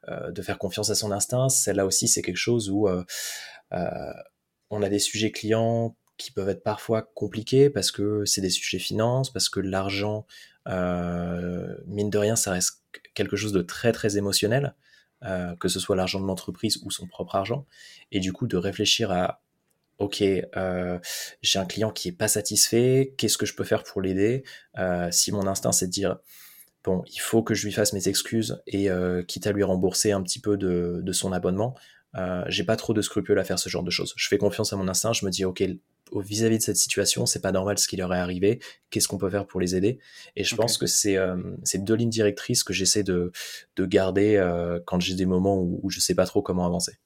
[0.08, 2.88] de faire confiance à son instinct, celle-là aussi c'est quelque chose où
[3.70, 8.80] on a des sujets clients qui peuvent être parfois compliqués parce que c'est des sujets
[8.80, 10.26] finances, parce que l'argent
[10.68, 12.82] euh, mine de rien, ça reste
[13.14, 14.74] quelque chose de très très émotionnel,
[15.24, 17.66] euh, que ce soit l'argent de l'entreprise ou son propre argent.
[18.12, 19.42] Et du coup, de réfléchir à
[19.98, 20.98] ok, euh,
[21.42, 24.44] j'ai un client qui est pas satisfait, qu'est-ce que je peux faire pour l'aider?
[25.10, 26.18] Si mon instinct c'est de dire
[26.84, 28.88] bon, il faut que je lui fasse mes excuses et
[29.26, 31.74] quitte à lui rembourser un petit peu de, de son abonnement,
[32.46, 34.14] j'ai pas trop de scrupules à faire ce genre de choses.
[34.16, 35.64] Je fais confiance à mon instinct, je me dis ok,
[36.14, 39.30] vis-à-vis de cette situation, c'est pas normal ce qui leur est arrivé, qu'est-ce qu'on peut
[39.30, 39.98] faire pour les aider
[40.36, 41.36] Et je pense que c'est euh,
[41.74, 43.32] deux lignes directrices que j'essaie de,
[43.76, 46.98] de, garder euh, quand j'ai des moments où, où je sais pas trop comment avancer.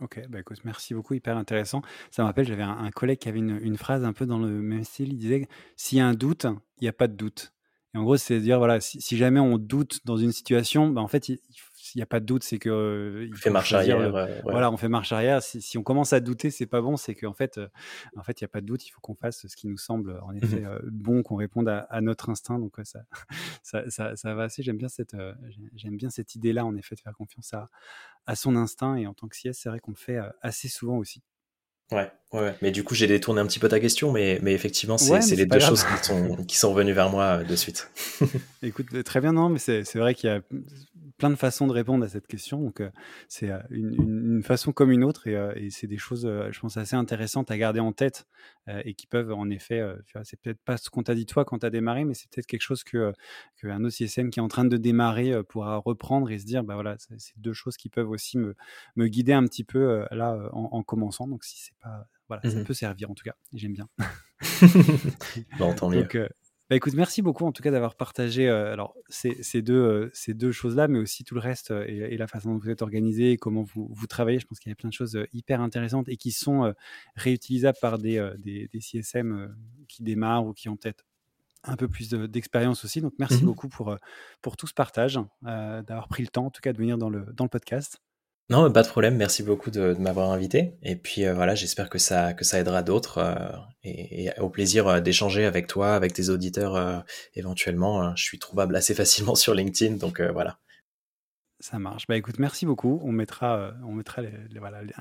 [0.00, 1.82] Ok, bah écoute, merci beaucoup, hyper intéressant.
[2.10, 4.48] Ça me rappelle, j'avais un, collègue qui avait une, une, phrase un peu dans le
[4.48, 6.46] même style, il disait s'il y a un doute,
[6.80, 7.52] il n'y a pas de doute.
[7.94, 11.06] Et en gros, c'est dire, voilà, si, jamais on doute dans une situation, bah en
[11.06, 11.38] fait, il
[11.98, 13.98] n'y a pas de doute, c'est que euh, il fait marche arrière.
[14.42, 15.42] Voilà, on fait marche arrière.
[15.42, 16.96] Si, on commence à douter, c'est pas bon.
[16.96, 17.68] C'est qu'en fait, euh,
[18.16, 18.86] en fait, il n'y a pas de doute.
[18.86, 21.68] Il faut qu'on fasse ce qui nous semble en mmh effet euh, bon, qu'on réponde
[21.68, 22.58] à, notre instinct.
[22.58, 22.74] Donc
[23.62, 24.62] ça, ça, ça, va assez.
[24.62, 25.16] J'aime bien cette,
[25.74, 27.70] j'aime bien cette idée-là, en effet, de faire confiance à,
[28.26, 28.96] à son instinct.
[28.96, 31.22] Et en tant que CS, c'est vrai qu'on le fait assez souvent aussi.
[31.92, 34.96] Ouais, ouais, mais du coup, j'ai détourné un petit peu ta question, mais, mais effectivement,
[34.96, 37.90] c'est les deux choses qui sont, qui sont revenues vers moi de suite.
[38.62, 40.40] Écoute, très bien, non, mais c'est vrai qu'il y a
[41.16, 42.60] plein de façons de répondre à cette question.
[42.60, 42.90] Donc, euh,
[43.28, 46.96] c'est euh, une, façon comme une autre et, euh, c'est des choses, je pense, assez
[46.96, 48.26] intéressantes à garder en tête
[48.84, 49.82] et qui peuvent, en effet,
[50.22, 52.46] c'est peut-être pas ce qu'on t'a dit toi quand tu as démarré, mais c'est peut-être
[52.46, 53.12] quelque chose que,
[53.56, 56.74] que un OCSM qui est en train de démarrer pourra reprendre et se dire, bah
[56.74, 58.54] voilà, c'est deux choses qui peuvent aussi me,
[58.96, 61.26] me guider un petit peu là en, commençant.
[61.26, 63.34] Donc, si c'est pas, voilà, ça mmh peut servir en tout cas.
[63.52, 63.88] J'aime bien.
[65.58, 66.08] bon, tant mieux.
[66.70, 70.10] Bah, écoute, merci beaucoup en tout cas d'avoir partagé euh, alors ces, ces deux, euh,
[70.14, 72.80] ces deux choses-là, mais aussi tout le reste euh, et, la façon dont vous êtes
[72.80, 74.38] organisé, comment vous, vous travaillez.
[74.38, 76.72] Je pense qu'il y a plein de choses hyper intéressantes et qui sont
[77.16, 79.54] réutilisables par des, des, des, CSM
[79.88, 81.04] qui démarrent ou qui ont peut-être
[81.64, 83.02] un peu plus d'expérience aussi.
[83.02, 83.98] Donc merci mmh beaucoup pour,
[84.40, 87.26] pour tout ce partage, d'avoir pris le temps en tout cas de venir dans le,
[87.34, 88.00] dans le podcast.
[88.50, 89.16] Non, pas de problème.
[89.16, 90.74] Merci beaucoup de, m'avoir invité.
[90.82, 93.34] Et puis euh, voilà, j'espère que ça que ça aidera d'autres euh,
[93.84, 98.14] et, au plaisir euh, d'échanger avec toi, avec tes auditeurs éventuellement.
[98.16, 100.58] je suis trouvable assez facilement sur LinkedIn, donc voilà.
[101.60, 102.06] Ça marche.
[102.06, 103.00] Bah écoute, merci beaucoup.
[103.04, 104.20] On mettra, on mettra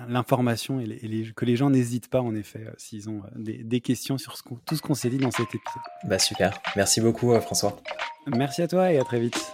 [0.07, 4.43] l'information et, que les gens n'hésitent pas en effet s'ils ont des, questions sur ce
[4.65, 5.83] tout ce qu'on s'est dit dans cet épisode.
[6.05, 6.61] Bah super.
[6.77, 7.81] Merci beaucoup François.
[8.27, 9.51] Merci à toi et à très vite.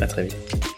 [0.00, 0.77] À très vite.